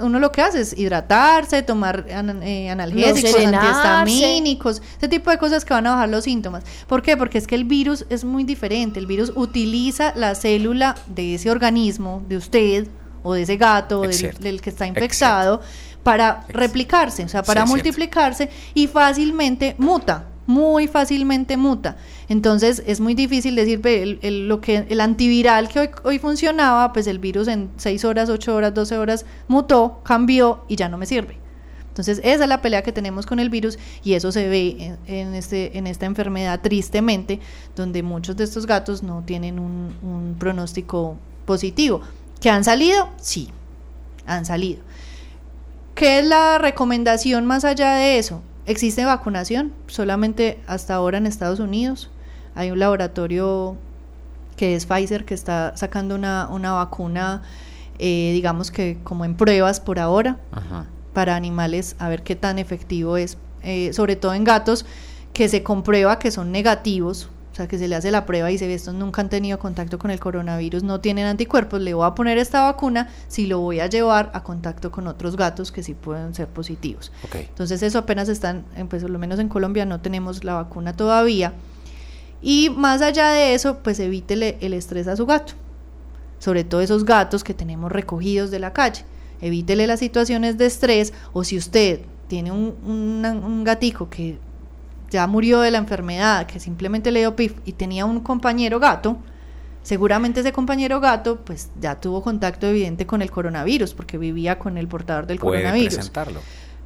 [0.00, 3.34] uno lo que hace es hidratarse, tomar an- eh, analgésicos,
[3.92, 6.64] antihistamínicos, ese tipo de cosas que van a bajar los síntomas.
[6.86, 7.16] ¿Por qué?
[7.16, 11.50] Porque es que el virus es muy diferente, el virus utiliza la célula de ese
[11.50, 12.88] organismo, de usted
[13.22, 14.10] o de ese gato, o del,
[14.40, 15.60] del que está infectado,
[16.04, 17.88] para replicarse, o sea, para Sí, es cierto.
[17.88, 21.98] multiplicarse y fácilmente muta, muy fácilmente muta.
[22.30, 27.06] Entonces es muy difícil decir el, el- lo que el antiviral que hoy, funcionaba, pues
[27.06, 31.04] el virus en 6 horas, 8 horas, 12 horas mutó, cambió y ya no me
[31.04, 31.36] sirve.
[31.88, 35.14] Entonces esa es la pelea que tenemos con el virus y eso se ve en,
[35.14, 37.40] en este, en esta enfermedad tristemente,
[37.76, 42.00] donde muchos de estos gatos no tienen un, un pronóstico positivo.
[42.40, 43.10] ¿Que han salido?
[43.20, 43.50] Sí,
[44.26, 44.80] han salido.
[45.94, 48.40] ¿Qué es la recomendación más allá de eso?
[48.68, 52.10] Existe vacunación, solamente hasta ahora en Estados Unidos.
[52.54, 53.78] Hay un laboratorio
[54.58, 57.40] que es Pfizer que está sacando una, una vacuna,
[57.98, 60.84] eh, digamos que como en pruebas por ahora, Ajá.
[61.14, 64.84] para animales, a ver qué tan efectivo es, eh, sobre todo en gatos
[65.32, 68.66] que se comprueba que son negativos, sea, que se le hace la prueba y se
[68.66, 72.14] ve estos nunca han tenido contacto con el coronavirus, no tienen anticuerpos, le voy a
[72.14, 75.94] poner esta vacuna si lo voy a llevar a contacto con otros gatos que sí
[75.94, 77.12] pueden ser positivos.
[77.48, 81.52] Entonces eso apenas están, pues por lo menos en Colombia no tenemos la vacuna todavía.
[82.40, 85.54] Y más allá de eso, pues evítele el estrés a su gato.
[86.38, 89.04] Sobre todo esos gatos que tenemos recogidos de la calle.
[89.40, 94.38] Evítele las situaciones de estrés o si usted tiene un, una- un gatico que
[95.10, 99.18] ya murió de la enfermedad, que simplemente le dio pif y tenía un compañero gato,
[99.82, 104.76] seguramente ese compañero gato pues ya tuvo contacto evidente con el coronavirus porque vivía con
[104.76, 105.94] el portador del Puede coronavirus.
[105.94, 106.40] presentarlo.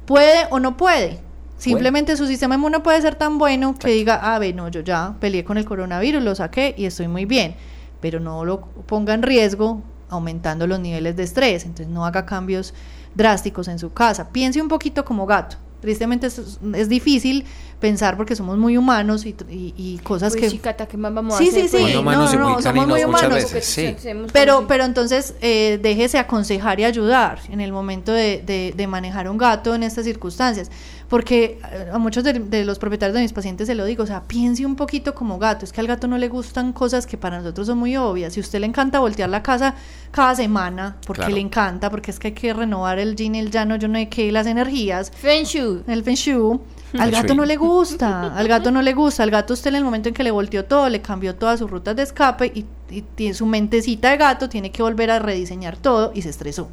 [0.05, 1.19] Puede o no puede.
[1.57, 5.15] Simplemente su sistema inmune puede ser tan bueno que diga, ah, ve, no, yo ya
[5.19, 7.55] peleé con el coronavirus, lo saqué y estoy muy bien.
[8.01, 11.63] Pero no lo ponga en riesgo aumentando los niveles de estrés.
[11.63, 12.73] Entonces no haga cambios
[13.15, 14.29] drásticos en su casa.
[14.29, 15.55] Piense un poquito como gato.
[15.87, 16.39] Tristemente es,
[16.75, 17.43] es difícil
[17.81, 20.49] pensar porque somos muy humanos y, y- y cosas Pues que...
[20.49, 21.61] sí, Cata, ¿qué más vamos Sí, a hacer?
[21.67, 21.83] sí, sí?
[21.83, 23.51] Muy humanos no, y muy no, somos muy muchas humanos.
[23.51, 23.95] veces, sí.
[24.31, 29.27] Pero, pero entonces eh, déjese aconsejar y ayudar en el momento de, de- de manejar
[29.29, 30.71] un gato en estas circunstancias.
[31.13, 34.07] Porque eh, a muchos de, de los propietarios de mis pacientes se lo digo, o
[34.07, 35.63] sea, piense un poquito como gato.
[35.63, 38.33] Es que al gato no le gustan cosas que para nosotros son muy obvias.
[38.33, 39.75] Si a usted le encanta voltear la casa
[40.09, 41.35] cada semana, porque Claro.
[41.35, 44.09] le encanta, porque es que hay que renovar el yin, el llano, yo no sé
[44.09, 45.83] qué, las energías, Feng Shui.
[45.85, 46.59] el feng shui,
[46.97, 49.83] al gato no le gusta, al gato no le gusta, al gato usted en el
[49.83, 53.03] momento en que le volteó todo, le cambió todas sus rutas de escape y, y
[53.03, 56.69] tiene su mentecita de gato tiene que volver a rediseñar todo y se estresó.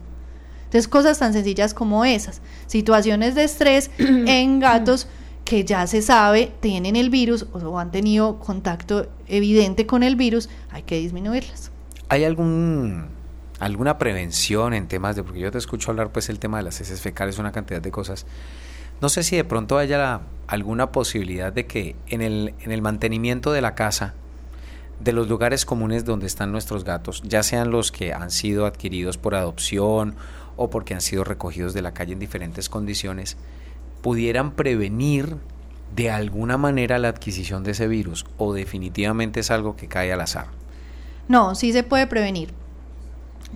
[0.70, 5.08] Entonces cosas tan sencillas como esas, situaciones de estrés en gatos
[5.44, 10.48] que ya se sabe tienen el virus o han tenido contacto evidente con el virus,
[10.70, 11.72] hay que disminuirlas.
[12.08, 13.06] ¿Hay algún
[13.58, 16.80] alguna prevención en temas de porque yo te escucho hablar pues el tema de las
[16.80, 18.24] heces fecales, una cantidad de cosas.
[19.00, 22.80] No sé si de pronto haya la- alguna posibilidad de que en el en el
[22.80, 24.14] mantenimiento de la casa
[25.00, 29.16] de los lugares comunes donde están nuestros gatos, ya sean los que han sido adquiridos
[29.16, 30.14] por adopción
[30.62, 33.38] o porque han sido recogidos de la calle en diferentes condiciones,
[34.02, 35.36] pudieran prevenir
[35.96, 40.20] de alguna manera la adquisición de ese virus o definitivamente es algo que cae al
[40.20, 40.48] azar.
[41.28, 42.52] No, sí se puede prevenir.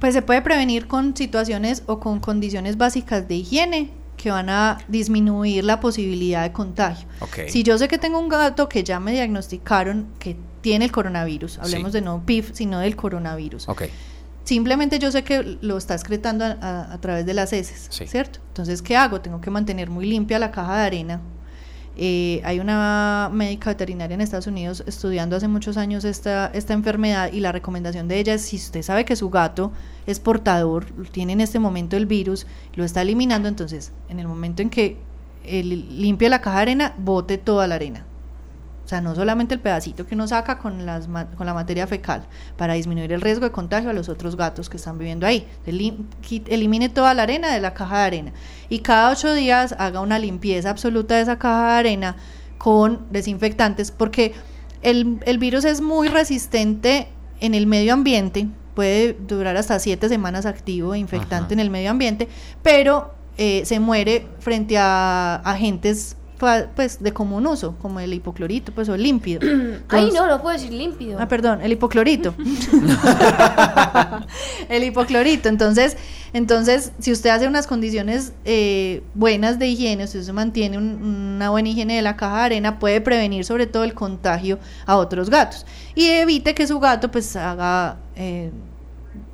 [0.00, 4.78] Pues se puede prevenir con situaciones o con condiciones básicas de higiene que van a
[4.88, 7.06] disminuir la posibilidad de contagio.
[7.20, 7.40] Ok.
[7.48, 11.58] Si yo sé que tengo un gato que ya me diagnosticaron que tiene el coronavirus,
[11.58, 11.98] hablemos Sí.
[11.98, 13.68] de no PIF, sino del coronavirus.
[13.68, 13.82] Ok.
[14.44, 18.06] Simplemente yo sé que lo está excretando a, a- a través de las heces, Sí.
[18.06, 18.40] ¿cierto?
[18.48, 19.20] Entonces, ¿qué hago?
[19.20, 21.20] Tengo que mantener muy limpia la caja de arena.
[21.96, 27.32] Eh, hay una médica veterinaria en Estados Unidos estudiando hace muchos años esta, esta enfermedad
[27.32, 29.70] y la recomendación de ella es si usted sabe que su gato
[30.04, 34.60] es portador, tiene en este momento el virus, lo está eliminando, entonces en el momento
[34.60, 34.96] en que
[35.44, 38.04] él limpie la caja de arena, bote toda la arena.
[38.84, 42.26] O sea, no solamente el pedacito que uno saca con, las, con la materia fecal
[42.56, 45.48] para disminuir el riesgo de contagio a los otros gatos que están viviendo ahí.
[45.66, 48.32] Elimine toda la arena de la caja de arena
[48.68, 52.16] y cada ocho días haga una limpieza absoluta de esa caja de arena
[52.58, 54.34] con desinfectantes porque
[54.82, 57.08] el, el virus es muy resistente
[57.40, 61.90] en el medio ambiente, puede durar hasta siete semanas activo e infectante en el medio
[61.90, 62.28] ambiente,
[62.62, 66.16] pero eh, se muere frente a agentes
[66.74, 69.40] pues de común uso, como el hipoclorito, pues o el límpido.
[69.88, 71.18] Ay, no, no puedo decir límpido.
[71.20, 72.34] Ah, perdón, el hipoclorito.
[74.68, 75.48] el hipoclorito.
[75.48, 75.96] Entonces,
[76.32, 81.68] entonces, si usted hace unas condiciones eh, buenas de higiene, usted se mantiene una buena
[81.68, 85.64] higiene de la caja de arena, puede prevenir sobre todo el contagio a otros gatos
[85.94, 88.50] y evite que su gato pues haga eh,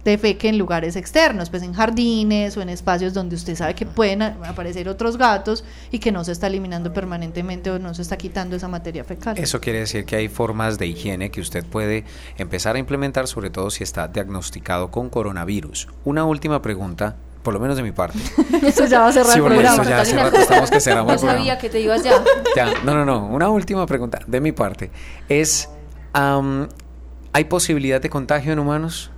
[0.05, 4.23] defeque en lugares externos, pues en jardines o en espacios donde usted sabe que pueden
[4.23, 8.57] aparecer otros gatos y que no se está eliminando permanentemente o no se está quitando
[8.57, 9.37] esa materia fecal.
[9.39, 12.05] Eso quiere decir que hay formas de higiene que usted puede
[12.39, 15.89] empezar a implementar, sobre todo si está diagnosticado con coronavirus.
[16.05, 18.19] Una última pregunta por lo menos de mi parte.
[18.67, 19.83] Eso ya va a cerrar el programa.
[19.83, 22.23] ya estamos que cerramos no sabía que te ibas ya.
[22.57, 22.67] ya.
[22.85, 23.27] No, no, no.
[23.27, 24.91] Una última pregunta de mi parte.
[25.29, 25.71] Es,
[26.13, 29.11] ¿hay posibilidad de contagio en humanos?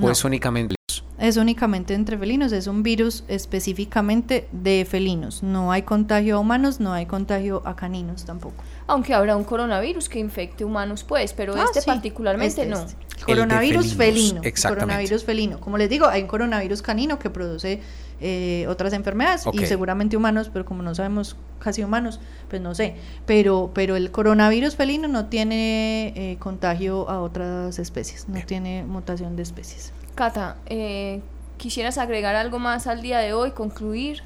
[0.00, 0.74] ¿O es únicamente
[1.18, 5.42] es únicamente entre felinos, es un virus específicamente de felinos.
[5.42, 8.62] No hay contagio a humanos, no hay contagio a caninos tampoco.
[8.88, 12.82] Aunque habrá un coronavirus que infecte humanos, pues, pero ah, este particularmente este, no.
[12.82, 13.24] Este.
[13.24, 14.42] Coronavirus felino.
[14.68, 15.60] Coronavirus felino.
[15.60, 17.80] Como les digo, hay un coronavirus canino que produce
[18.20, 22.94] eh, otras enfermedades y seguramente humanos, pero como no sabemos casi humanos, pues no sé.
[23.26, 29.36] Pero, pero el coronavirus felino no tiene eh, contagio a otras especies, no tiene mutación
[29.36, 29.92] de especies.
[30.14, 31.20] Cata, eh,
[31.56, 34.22] ¿quisieras agregar algo más al día de hoy, concluir?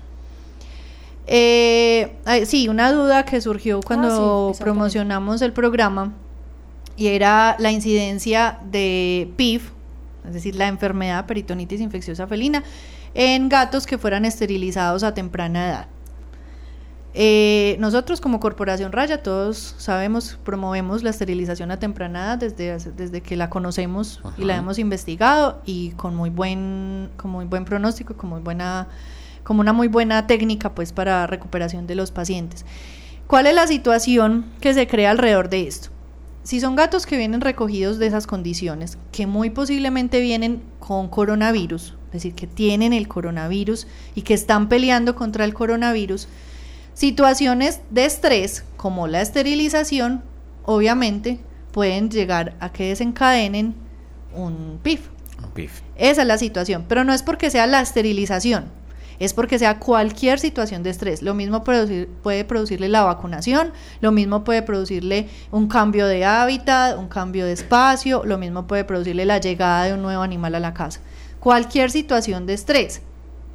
[1.26, 6.14] sí, una duda que surgió cuando ah, promocionamos el programa
[6.96, 9.70] y era la incidencia de PIF,
[10.26, 12.64] es decir, la enfermedad peritonitis infecciosa felina,
[13.14, 15.88] en gatos que fueran esterilizados a temprana edad.
[17.20, 23.22] Eh, nosotros como Corporación Raya, todos sabemos, promovemos la esterilización a temprana edad desde, desde
[23.22, 28.16] que la conocemos y la hemos investigado y con muy buen, con muy buen pronóstico,
[28.16, 28.86] con muy buena,
[29.42, 32.64] como una muy buena técnica pues para recuperación de los pacientes.
[33.26, 35.88] ¿Cuál es la situación que se crea alrededor de esto?
[36.44, 41.97] Si son gatos que vienen recogidos de esas condiciones, que muy posiblemente vienen con coronavirus,
[42.08, 46.28] es decir, que tienen el coronavirus y que están peleando contra el coronavirus,
[46.94, 50.22] situaciones de estrés como la esterilización,
[50.64, 51.38] obviamente
[51.70, 53.74] pueden llegar a que desencadenen
[54.34, 55.08] un PIF.
[55.44, 55.82] Un PIF.
[55.96, 58.64] Esa es la situación, pero no es porque sea la esterilización,
[59.18, 61.22] es porque sea cualquier situación de estrés.
[61.22, 67.08] Lo mismo puede producirle la vacunación, lo mismo puede producirle un cambio de hábitat, un
[67.08, 70.74] cambio de espacio, lo mismo puede producirle la llegada de un nuevo animal a la
[70.74, 71.00] casa.
[71.48, 73.00] Cualquier situación de estrés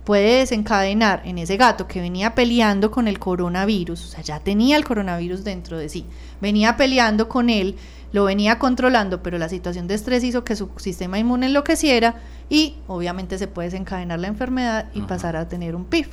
[0.04, 4.78] puede desencadenar en ese gato que venía peleando con el coronavirus, o sea, ya tenía
[4.78, 6.08] el coronavirus dentro de sí,
[6.42, 7.76] venía peleando con él,
[8.12, 12.16] lo venía controlando, pero la situación de estrés hizo que su sistema inmune enloqueciera
[12.50, 16.08] y obviamente se puede desencadenar la enfermedad y pasar a tener un PIF.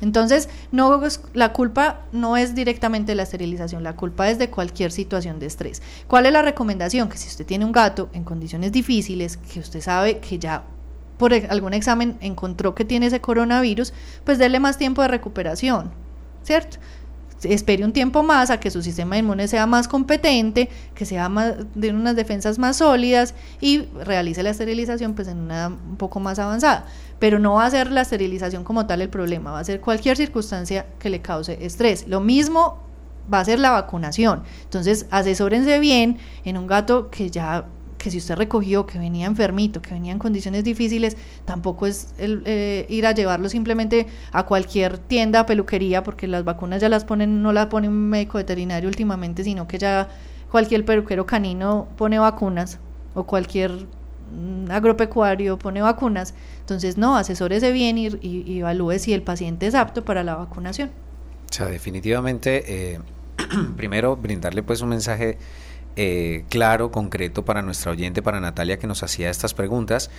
[0.00, 1.02] Entonces, no,
[1.34, 5.44] la culpa no es directamente de la esterilización, la culpa es de cualquier situación de
[5.44, 5.82] estrés.
[6.06, 7.10] ¿Cuál es la recomendación?
[7.10, 10.64] Que si usted tiene un gato en condiciones difíciles, que usted sabe que ya
[11.18, 13.92] por algún examen encontró que tiene ese coronavirus,
[14.24, 15.90] pues déle más tiempo de recuperación,
[16.42, 16.78] ¿cierto?
[17.42, 21.54] espere un tiempo más a que su sistema inmune sea más competente, que sea más,
[21.74, 26.38] de unas defensas más sólidas y realice la esterilización pues en una un poco más
[26.38, 26.86] avanzada.
[27.18, 30.16] Pero no va a ser la esterilización como tal el problema, va a ser cualquier
[30.16, 32.06] circunstancia que le cause estrés.
[32.08, 32.82] Lo mismo
[33.32, 34.42] va a ser la vacunación.
[34.64, 37.66] Entonces, asesórense bien en un gato que ya
[37.98, 42.42] que si usted recogió, que venía enfermito, que venía en condiciones difíciles, tampoco es el,
[42.46, 47.42] eh, ir a llevarlo simplemente a cualquier tienda, peluquería, porque las vacunas ya las ponen,
[47.42, 50.08] no las pone un médico veterinario últimamente, sino que ya
[50.50, 52.78] cualquier peluquero canino pone vacunas,
[53.14, 56.34] o cualquier mm, agropecuario pone vacunas.
[56.60, 60.90] Entonces, no, asesórese bien y, y, evalúe si el paciente es apto para la vacunación.
[61.50, 63.00] O sea, definitivamente, eh,
[63.76, 65.38] primero brindarle pues un mensaje
[66.00, 70.10] eh, claro, concreto para nuestra oyente, para Natalia, que nos hacía estas preguntas,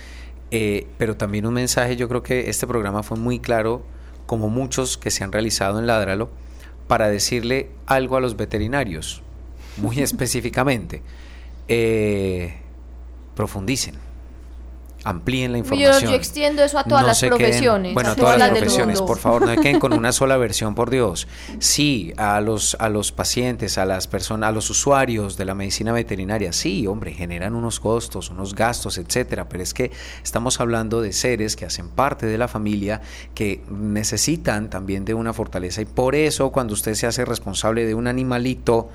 [0.50, 3.82] eh, pero también un mensaje, yo creo que este programa fue muy claro,
[4.26, 6.28] como muchos que se han realizado en Ládralo,
[6.86, 9.22] para decirle algo a los veterinarios,
[9.78, 11.02] muy específicamente.
[11.66, 12.56] Eh,
[13.34, 13.94] profundicen.
[15.04, 16.10] Amplíen la Yo, información.
[16.10, 17.94] yo extiendo eso a todas No las queden- profesiones.
[17.94, 20.74] bueno, a todas las del profesiones, por favor, no se queden con una sola versión,
[20.74, 21.26] por Dios.
[21.58, 25.92] Sí, a los, a los pacientes, a las personas, a los usuarios de la medicina
[25.92, 29.90] veterinaria, sí, hombre, generan unos costos, unos gastos, etcétera, pero es que
[30.22, 33.00] estamos hablando de seres que hacen parte de la familia,
[33.34, 37.94] que necesitan también de una fortaleza y por eso cuando usted se hace responsable de
[37.94, 38.88] un animalito,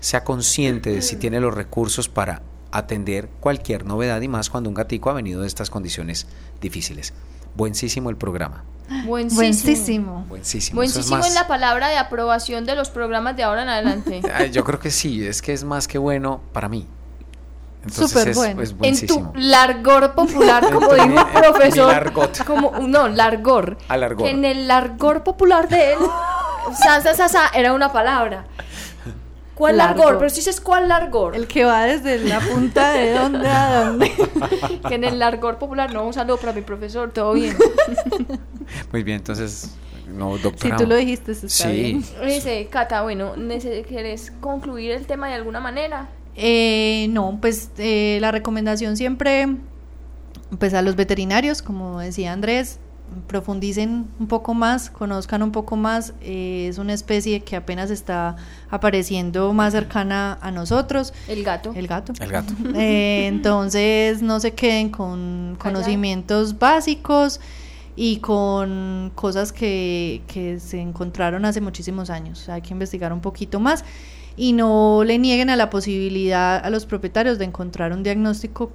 [0.00, 2.42] sea consciente de si tiene los recursos para
[2.72, 6.26] atender cualquier novedad y más cuando un gatico ha venido de estas condiciones
[6.60, 7.12] difíciles.
[7.54, 8.64] Buenísimo el programa.
[9.04, 9.36] Buenísimo.
[9.40, 10.24] Buenísimo.
[10.28, 10.82] Buenísimo.
[10.82, 14.20] Es Buenísimo más- es la palabra de aprobación de los programas de ahora en adelante.
[14.52, 16.86] Yo creo que sí, es que es más que bueno para mí.
[17.82, 18.62] Entonces Súper es, bueno.
[18.62, 19.32] es en buenísimo.
[19.32, 21.92] tu largor popular, como En dijo en mi profesor.
[21.92, 22.44] largot.
[22.44, 23.78] Como, no, largor.
[23.88, 24.24] Alargor.
[24.26, 25.98] Que en el largor popular de él,
[26.76, 28.44] sa, sa, sa, sa, era una palabra.
[29.56, 29.96] ¿Cuál largor?
[30.04, 30.18] Largor.
[30.18, 31.34] Pero si dices cuál largor.
[31.34, 34.12] El que va desde la punta de dónde a dónde.
[34.86, 37.56] Que en el largor popular, no, un saludo para mi profesor, todo bien.
[38.92, 39.70] Muy bien, entonces,
[40.08, 40.76] no, Si doctora.
[40.76, 41.68] tú lo dijiste, está Sí.
[41.72, 42.04] bien.
[42.24, 43.32] Dice, Cata, bueno,
[43.88, 46.08] ¿quieres concluir el tema de alguna manera?
[46.36, 49.48] Eh, no, pues eh, la recomendación siempre,
[50.58, 52.78] pues a los veterinarios, como decía Andrés,
[53.26, 56.12] profundicen un poco más, conozcan un poco más.
[56.20, 58.36] eh, es una especie que apenas está
[58.70, 61.72] apareciendo más cercana a nosotros, El gato.
[61.74, 62.12] el gato.
[62.20, 62.52] El gato.
[62.74, 67.40] Eh, entonces no se queden con conocimientos básicos
[67.96, 72.48] y con cosas que, que se encontraron hace muchísimos años.
[72.48, 73.84] Hay que investigar un poquito más
[74.36, 78.70] y no le nieguen a la posibilidad a los propietarios de encontrar un diagnóstico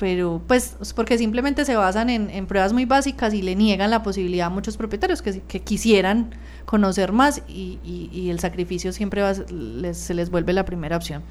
[0.00, 4.02] pero pues porque simplemente se basan en, en pruebas muy básicas y le niegan la
[4.02, 6.34] posibilidad a muchos propietarios que, que quisieran
[6.64, 10.96] conocer más y, y- y el sacrificio siempre va les- se les vuelve la primera
[10.96, 11.22] opción.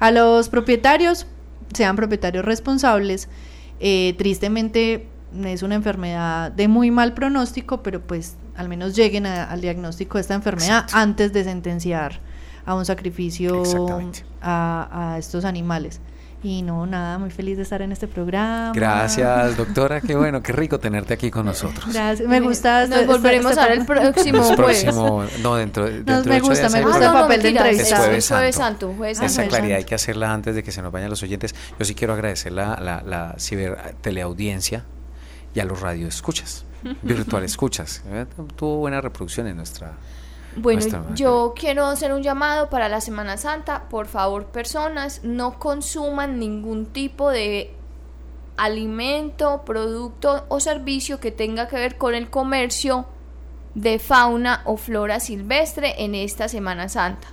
[0.00, 1.26] A los propietarios,
[1.72, 3.28] sean propietarios responsables,
[3.78, 5.06] eh, tristemente
[5.44, 10.18] es una enfermedad de muy mal pronóstico, pero pues al menos lleguen a- al diagnóstico
[10.18, 10.96] de esta enfermedad Exacto.
[10.96, 12.18] antes de sentenciar
[12.66, 13.62] a un sacrificio
[14.42, 16.00] a estos animales.
[16.42, 18.72] Y no, nada, muy feliz de estar en este programa.
[18.74, 20.00] Gracias, doctora.
[20.00, 21.92] Qué bueno, qué rico tenerte aquí con nosotros.
[21.92, 22.86] Gracias, me gusta.
[22.86, 24.84] Nos este- volveremos este- a ver el próximo El jueves.
[24.84, 27.20] próximo, no, dentro, dentro me de ocho gusta, días me gusta Ah, el programa.
[27.20, 28.04] papel de mentiras, entrevistado.
[28.04, 28.86] es Es Jueves Jueves Santo.
[28.86, 28.96] Santo.
[28.96, 29.50] Jueves Ah, Esa Santo.
[29.50, 31.54] claridad hay que hacerla antes de que se nos vayan los oyentes.
[31.78, 34.84] Yo sí quiero agradecer la, la, la ciberteleaudiencia
[35.54, 36.64] y a los radioescuchas,
[37.02, 38.02] virtual escuchas.
[38.08, 38.24] Eh,
[38.56, 39.92] Tuvo buena reproducción en nuestra...
[40.56, 43.88] Bueno, yo quiero hacer un llamado para la Semana Santa.
[43.88, 47.74] Por favor, personas, no consuman ningún tipo de
[48.56, 53.06] alimento, producto o servicio que tenga que ver con el comercio
[53.74, 57.28] de fauna o flora silvestre en esta Semana Santa.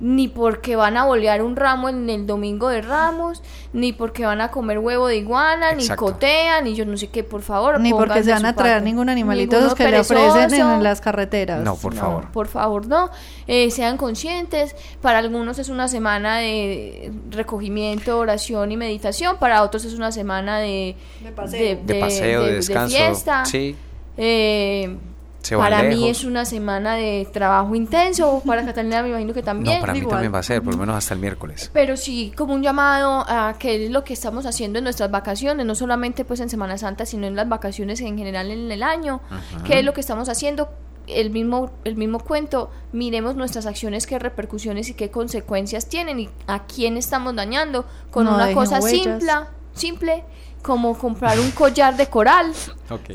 [0.00, 3.42] Ni porque van a bolear un ramo en el domingo de Ramos,
[3.72, 6.04] ni porque van a comer huevo de iguana, Exacto.
[6.06, 7.80] ni cotea, ni yo no sé qué, por favor.
[7.80, 8.84] Ni porque se van a traer parte.
[8.84, 11.64] ningún animalito Ninguno los que le ofrecen en las carreteras.
[11.64, 12.30] No, por No, favor.
[12.30, 13.10] por favor, no.
[13.48, 14.76] Eh, sean conscientes.
[15.02, 19.38] Para algunos es una semana de recogimiento, oración y meditación.
[19.38, 20.94] Para otros es una semana de,
[21.24, 21.78] De paseo.
[21.84, 22.96] De paseo, de, de descanso.
[22.96, 23.44] fiesta.
[23.46, 23.74] Sí,
[24.16, 24.96] Eh,
[25.42, 26.10] se para mí lejos.
[26.10, 28.42] es una semana de trabajo intenso.
[28.44, 29.76] Para Catalina me imagino que también.
[29.76, 30.12] No, para mí igual.
[30.16, 31.70] también va a ser, por lo menos hasta el miércoles.
[31.72, 35.64] Pero sí, como un llamado a que es lo que estamos haciendo en nuestras vacaciones,
[35.64, 39.20] no solamente pues en Semana Santa, sino en las vacaciones en general en el año.
[39.30, 39.64] Ajá.
[39.64, 40.68] ¿Qué es lo que estamos haciendo?
[41.06, 46.28] El mismo, el mismo cuento, miremos nuestras acciones, qué repercusiones y qué consecuencias tienen y
[46.46, 49.00] a quién estamos dañando con No una cosa huellas.
[49.22, 49.32] simple,
[49.72, 50.24] simple,
[50.68, 52.52] como comprar un collar de coral,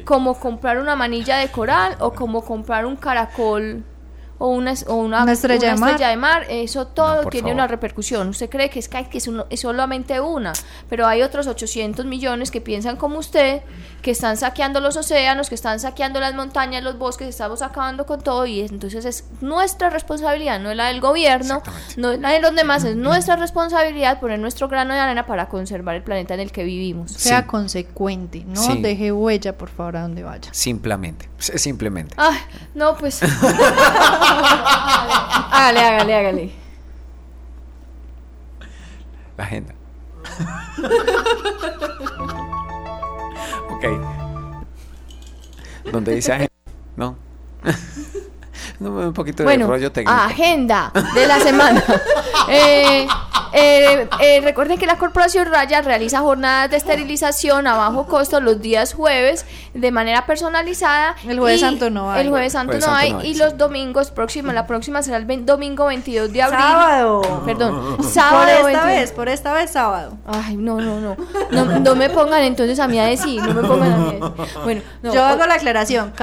[0.06, 3.84] como comprar una manilla de coral o como comprar un caracol
[4.46, 5.92] o una, o una, Una estrella de mar.
[5.92, 6.46] estrella de mar.
[6.50, 7.54] Eso todo No, tiene favor.
[7.56, 8.28] una repercusión.
[8.28, 10.52] Usted cree que es, que que es, uno- es solamente una,
[10.90, 13.62] pero hay otros 800 millones que piensan como usted,
[14.02, 18.20] que están saqueando los océanos, que están saqueando las montañas, los bosques, estamos acabando con
[18.22, 21.62] todo y es- entonces es nuestra responsabilidad, no es la del gobierno,
[21.96, 25.48] no es la de los demás, es nuestra responsabilidad poner nuestro grano de arena para
[25.48, 27.12] conservar el planeta en el que vivimos.
[27.14, 27.48] Sea Sí.
[27.48, 28.82] consecuente, no Sí.
[28.82, 30.50] deje huella, por favor, a donde vaya.
[30.52, 32.14] Simplemente, simplemente.
[32.18, 32.38] Ay,
[32.76, 33.22] no, pues.
[35.52, 36.52] hágale, hágale, hágale.
[39.38, 39.74] La agenda.
[43.70, 43.86] ok.
[45.92, 46.54] ¿Dónde dice agenda?
[46.96, 47.18] No.
[48.80, 50.12] un poquito de rollo técnico.
[50.20, 51.84] agenda de la semana.
[52.50, 53.08] eh,
[53.54, 58.62] eh, eh, recuerden que la Corporación Raya realiza jornadas de esterilización a bajo costo los
[58.62, 59.46] días jueves
[59.76, 61.16] de manera personalizada.
[61.28, 62.22] El jueves santo no hay.
[62.22, 63.12] El jueves santo Jueves no santo hay.
[63.12, 63.40] no hay, y sí.
[63.40, 66.60] los domingos próximos, la próxima será el domingo 22 de abril.
[66.60, 67.44] Sábado.
[67.46, 68.48] Perdón, Por sábado.
[68.48, 68.86] esta 22.
[68.86, 70.18] vez, por esta vez sábado.
[70.26, 71.16] Ay, no, no, no,
[71.52, 71.80] no.
[71.80, 74.58] No me pongan entonces a mí a decir, no me pongan a mí a decir.
[74.64, 76.14] Bueno, no, Yo hago la aclaración,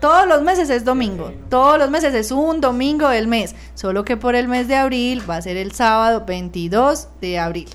[0.00, 4.16] todos los meses es domingo, todos los meses es un domingo del mes, solo que
[4.16, 6.75] por el mes de abril va a ser el sábado 22
[7.22, 7.68] de abril.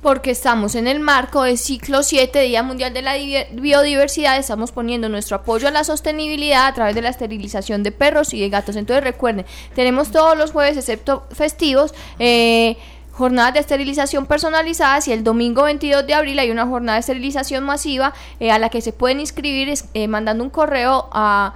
[0.00, 3.14] porque estamos en el marco del ciclo 7, Día Mundial de la
[3.52, 8.32] Biodiversidad, estamos poniendo nuestro apoyo a la sostenibilidad a través de la esterilización de perros
[8.32, 8.76] y de gatos.
[8.76, 9.44] Entonces recuerden,
[9.74, 12.78] tenemos todos los jueves, excepto festivos, eh,
[13.12, 17.64] jornadas de esterilización personalizadas y el domingo 22 de abril hay una jornada de esterilización
[17.64, 21.54] masiva eh, a la que se pueden inscribir eh, mandando un correo a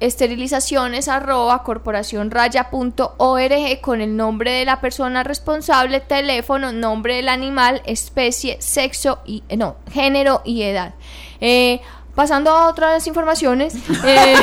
[0.00, 8.56] esterilizaciones arroba corporacionraya.org con el nombre de la persona responsable, teléfono, nombre del animal, especie,
[8.60, 10.94] sexo y eh, no, género y edad.
[11.40, 11.80] Eh,
[12.14, 13.74] Pasando a otras informaciones,
[14.04, 14.34] eh,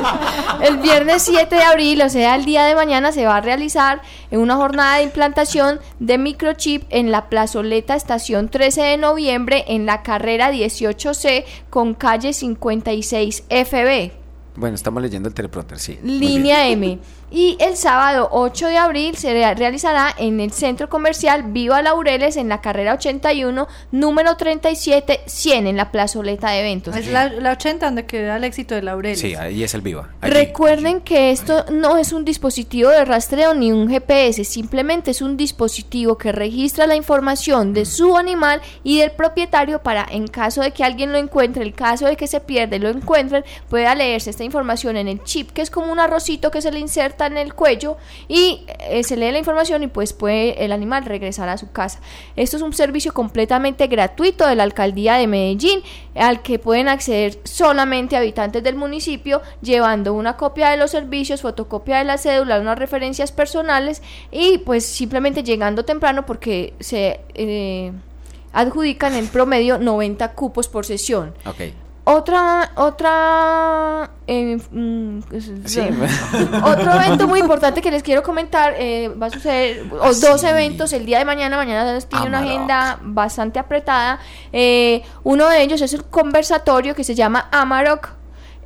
[0.62, 4.00] el viernes 7 de abril, o sea, el día de mañana, se va a realizar
[4.30, 10.02] una jornada de implantación de microchip en la plazoleta estación 13 de noviembre en la
[10.02, 14.21] carrera 18C con calle 56 FB.
[14.54, 15.98] Bueno, estamos leyendo el teleprompter, sí.
[16.02, 16.98] Línea M.
[17.34, 22.36] Y el sábado 8 de abril se rea- realizará en el centro comercial Viva Laureles
[22.36, 26.94] en la carrera 81, número 37, 100 en la plazoleta de eventos.
[26.94, 29.16] Es la, la 80 donde queda el éxito de Laurel.
[29.16, 30.10] Sí, ahí es el viva.
[30.20, 30.32] allí.
[30.34, 35.38] Recuerden que esto no es un dispositivo de rastreo ni un GPS, simplemente es un
[35.38, 40.72] dispositivo que registra la información de su animal y del propietario para, en caso de
[40.72, 44.28] que alguien lo encuentre, el caso de que se pierda y lo encuentren, pueda leerse
[44.28, 47.38] esta información en el chip, que es como un arrocito que se le inserta en
[47.38, 47.96] el cuello
[48.28, 52.00] y eh, se lee la información y pues puede el animal regresar a su casa.
[52.36, 55.82] Esto es un servicio completamente gratuito de la alcaldía de Medellín
[56.14, 61.98] al que pueden acceder solamente habitantes del municipio llevando una copia de los servicios, fotocopia
[61.98, 67.92] de la cédula, unas referencias personales y pues simplemente llegando temprano porque se eh,
[68.52, 71.34] adjudican en promedio 90 cupos por sesión.
[72.04, 75.20] Otra, otra, eh, mm,
[75.66, 75.80] Sí.
[76.64, 80.42] otro evento muy importante que les quiero comentar eh, va a suceder, o Ah, dos
[80.42, 84.18] eventos el día de mañana, mañana tiene una agenda bastante apretada.
[84.52, 88.08] Eh, uno de ellos es el conversatorio que se llama Amarok.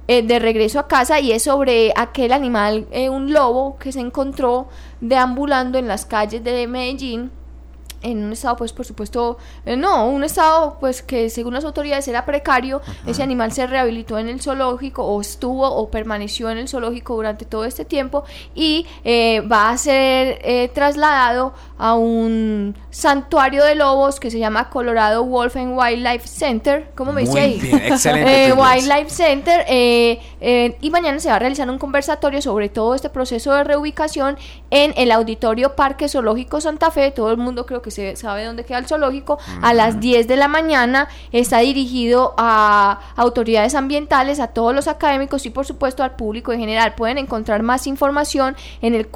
[0.08, 3.98] eh, de regreso a casa y es sobre aquel animal, eh, un lobo que se
[3.98, 4.68] encontró
[5.00, 7.32] deambulando en las calles de Medellín
[8.06, 12.06] en un estado, pues por supuesto, eh, no, un estado pues que según las autoridades
[12.08, 16.68] era precario, ese animal se rehabilitó en el zoológico o estuvo o permaneció en el
[16.68, 23.64] zoológico durante todo este tiempo y eh, va a ser eh, trasladado a un santuario
[23.64, 27.58] de lobos que se llama Colorado Wolf and Wildlife Center, ¿cómo me dice ahí?
[27.60, 28.52] bien, excelente, Eh.
[28.52, 33.10] Wildlife Center eh, eh, y mañana se va a realizar un conversatorio sobre todo este
[33.10, 34.38] proceso de reubicación
[34.70, 38.64] en el Auditorio Parque Zoológico Santa Fe, todo el mundo creo que se sabe dónde
[38.64, 44.48] queda el zoológico, a las 10 de la mañana está dirigido a autoridades ambientales, a
[44.48, 46.94] todos los académicos y por supuesto al público en general.
[46.94, 49.08] Pueden encontrar más información en el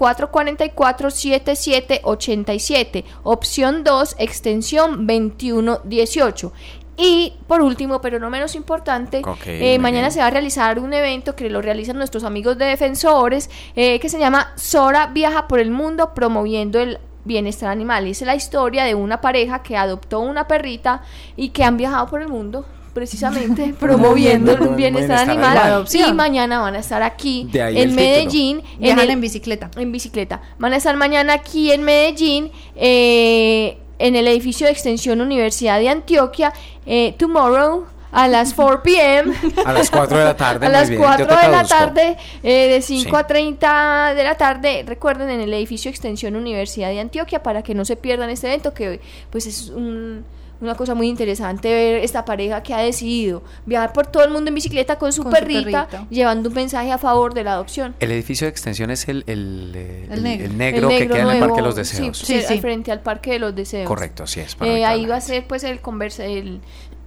[2.58, 6.52] 444-7787, opción 2, extensión 2118.
[6.96, 10.12] Y por último, pero no menos importante, eh, mañana bien.
[10.12, 14.10] se va a realizar un evento que lo realizan nuestros amigos de defensores, eh, que
[14.10, 18.06] se llama Sora viaja por el mundo promoviendo el bienestar animal.
[18.06, 21.02] Y es la historia de una pareja que adoptó una perrita
[21.36, 25.84] y que han viajado por el mundo precisamente promoviendo el bienestar animal.
[25.92, 27.94] Y mañana van a estar aquí en.
[27.94, 28.62] Medellín.
[28.74, 29.70] En, Viajan el- en bicicleta.
[29.76, 30.40] en bicicleta.
[30.58, 35.88] Van a estar mañana aquí en Medellín, eh, en el edificio de extensión Universidad de
[35.90, 36.52] Antioquia,
[36.86, 39.32] eh, tomorrow a las 4 p.m.
[39.64, 40.66] A las 4 de la tarde.
[40.66, 43.16] a las bien, 4 yo te de la tarde, eh, de 5 Sí.
[43.16, 47.74] a 30 de la tarde, recuerden en el edificio Extensión Universidad de Antioquia para que
[47.74, 50.24] no se pierdan este evento que pues es un-
[50.60, 54.48] una cosa muy interesante ver esta pareja que ha decidido viajar por todo el mundo
[54.48, 57.94] en bicicleta con su, Con su perrita, llevando un mensaje a favor de la adopción.
[58.00, 60.46] El edificio de extensión es el, el, El el- negro.
[60.46, 62.18] el negro El que queda en el Parque de los Deseos.
[62.18, 62.60] Sí, sí, sí.
[62.60, 63.86] frente al Parque de los Deseos.
[63.88, 64.54] Correcto, sí es.
[64.54, 66.60] para Eh, ahí va a ser pues el conversa el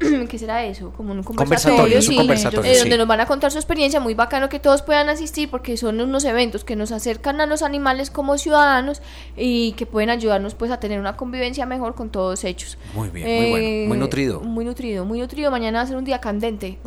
[0.29, 0.91] ¿qué será eso?
[0.95, 2.79] Como un Conversatorio, conversatorio, un sí, conversatorio, eh, sí.
[2.81, 5.99] donde nos van a contar su experiencia, muy bacano que todos puedan asistir porque son
[6.01, 9.01] unos eventos que nos acercan a los animales como ciudadanos
[9.37, 12.77] y que pueden ayudarnos pues a tener una convivencia mejor con todos ellos.
[12.93, 14.39] Muy bien, muy bueno, muy nutrido.
[14.41, 15.51] Muy nutrido, muy nutrido.
[15.51, 16.77] Mañana va a ser un día candente.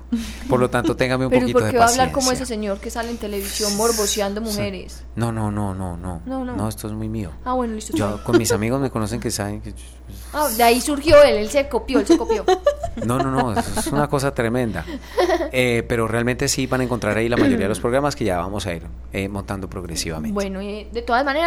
[0.48, 2.02] Por lo tanto, téngame un Pero ¿y poquito por de qué va a paciencia.
[2.04, 5.04] hablar como ese señor que sale en televisión morboseando mujeres?
[5.16, 6.22] No, no, no, no, no.
[6.24, 6.68] No, no.
[6.68, 7.30] esto es muy mío.
[7.44, 7.96] Ah, bueno, listo.
[7.96, 9.74] Yo con mis amigos me conocen que saben que
[10.32, 12.44] Ah, de ahí surgió él, él se copió, él se copió.
[13.06, 14.84] No, no, no, es una cosa tremenda.
[15.52, 18.36] Eh, pero realmente sí van a encontrar ahí la mayoría de los programas que ya
[18.38, 18.82] vamos a ir
[19.12, 20.34] eh, montando progresivamente.
[20.34, 21.39] Bueno, y de todas maneras,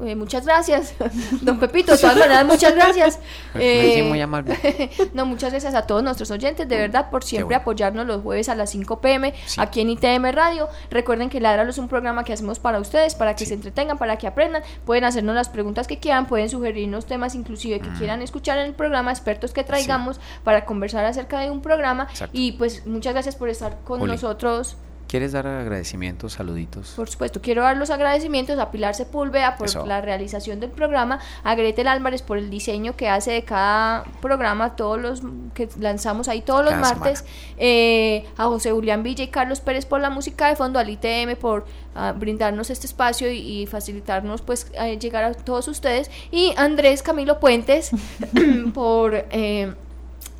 [0.00, 0.94] eh, muchas gracias,
[1.42, 3.18] don Pepito, de todas maneras, muchas gracias.
[3.60, 4.56] Eh, muy amable.
[5.14, 7.62] no, muchas gracias a todos nuestros oyentes, de verdad, por siempre bueno.
[7.62, 9.60] apoyarnos los jueves a las 5 pm Sí.
[9.60, 10.68] aquí en ITM Radio.
[10.90, 13.46] Recuerden que Ladralo es un programa que hacemos para ustedes, para que Sí.
[13.46, 14.62] se entretengan, para que aprendan.
[14.84, 17.82] Pueden hacernos las preguntas que quieran, pueden sugerirnos temas inclusive Mm.
[17.82, 22.06] que quieran escuchar en el programa, expertos que traigamos para conversar acerca de un programa.
[22.10, 22.36] Exacto.
[22.38, 24.76] Y pues muchas gracias por estar con nosotros.
[25.08, 26.92] ¿Quieres dar agradecimientos, saluditos?
[26.94, 29.86] Por supuesto, quiero dar los agradecimientos a Pilar Sepúlveda por Eso.
[29.86, 34.76] la realización del programa, a Gretel Álvarez por el diseño que hace de cada programa,
[34.76, 35.22] todos los
[35.54, 37.24] que lanzamos ahí todos los Cada martes,
[37.56, 41.36] eh, a José Julián Villa y Carlos Pérez por la música de fondo, al ITM
[41.40, 41.64] por
[41.94, 47.02] ah, brindarnos este espacio y, y facilitarnos pues eh, llegar a todos ustedes y Andrés
[47.02, 47.92] Camilo Puentes
[48.74, 49.14] por...
[49.30, 49.72] eh,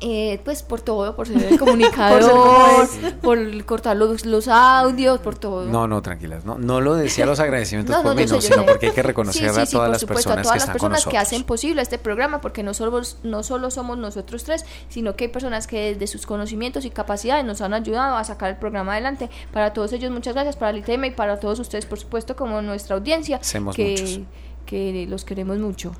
[0.01, 2.87] eh, pues por todo, por ser el comunicador,
[3.21, 5.65] por, cortar los, los audios, por todo.
[5.65, 6.45] No, no, tranquilas.
[6.45, 8.63] No, no lo decía los agradecimientos No, por no, mí, sé, sino sé.
[8.63, 10.57] porque hay que reconocer Sí, sí, a todas por las supuesto, personas a todas que
[10.57, 14.43] las están personas que hacen posible este programa, porque no solo, no solo somos nosotros
[14.43, 18.23] tres, sino que hay personas que desde sus conocimientos y capacidades nos han ayudado a
[18.23, 19.29] sacar el programa adelante.
[19.51, 22.61] Para todos ellos, muchas gracias, para el ITM y para todos ustedes, por supuesto, como
[22.61, 23.75] nuestra audiencia, muchos.
[23.75, 24.23] que,
[24.65, 25.91] que los queremos mucho.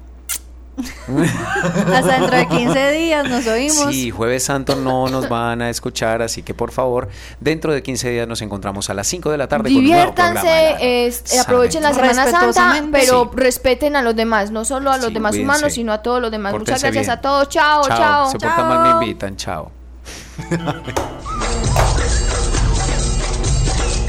[1.94, 3.88] Hasta dentro de 15 días nos oímos.
[3.94, 8.10] Sí, Jueves Santo no nos van a escuchar, así que por favor, dentro de 15
[8.12, 10.72] días nos encontramos a las 5 de la tarde con un nuevo programa de Diviértanse,
[10.74, 10.80] Ladra.
[11.06, 11.94] es- eh, Sana aprovechen la.
[11.94, 13.38] Semana Santa, pero Sí.
[13.38, 15.44] respeten a los demás, no solo a los Sí, demás cuídense.
[15.52, 16.54] humanos, sino a todos los demás.
[16.54, 17.10] Muchas gracias bien.
[17.12, 18.30] a todos, chao, chao.
[18.32, 19.72] Se portan mal, me invitan, chao.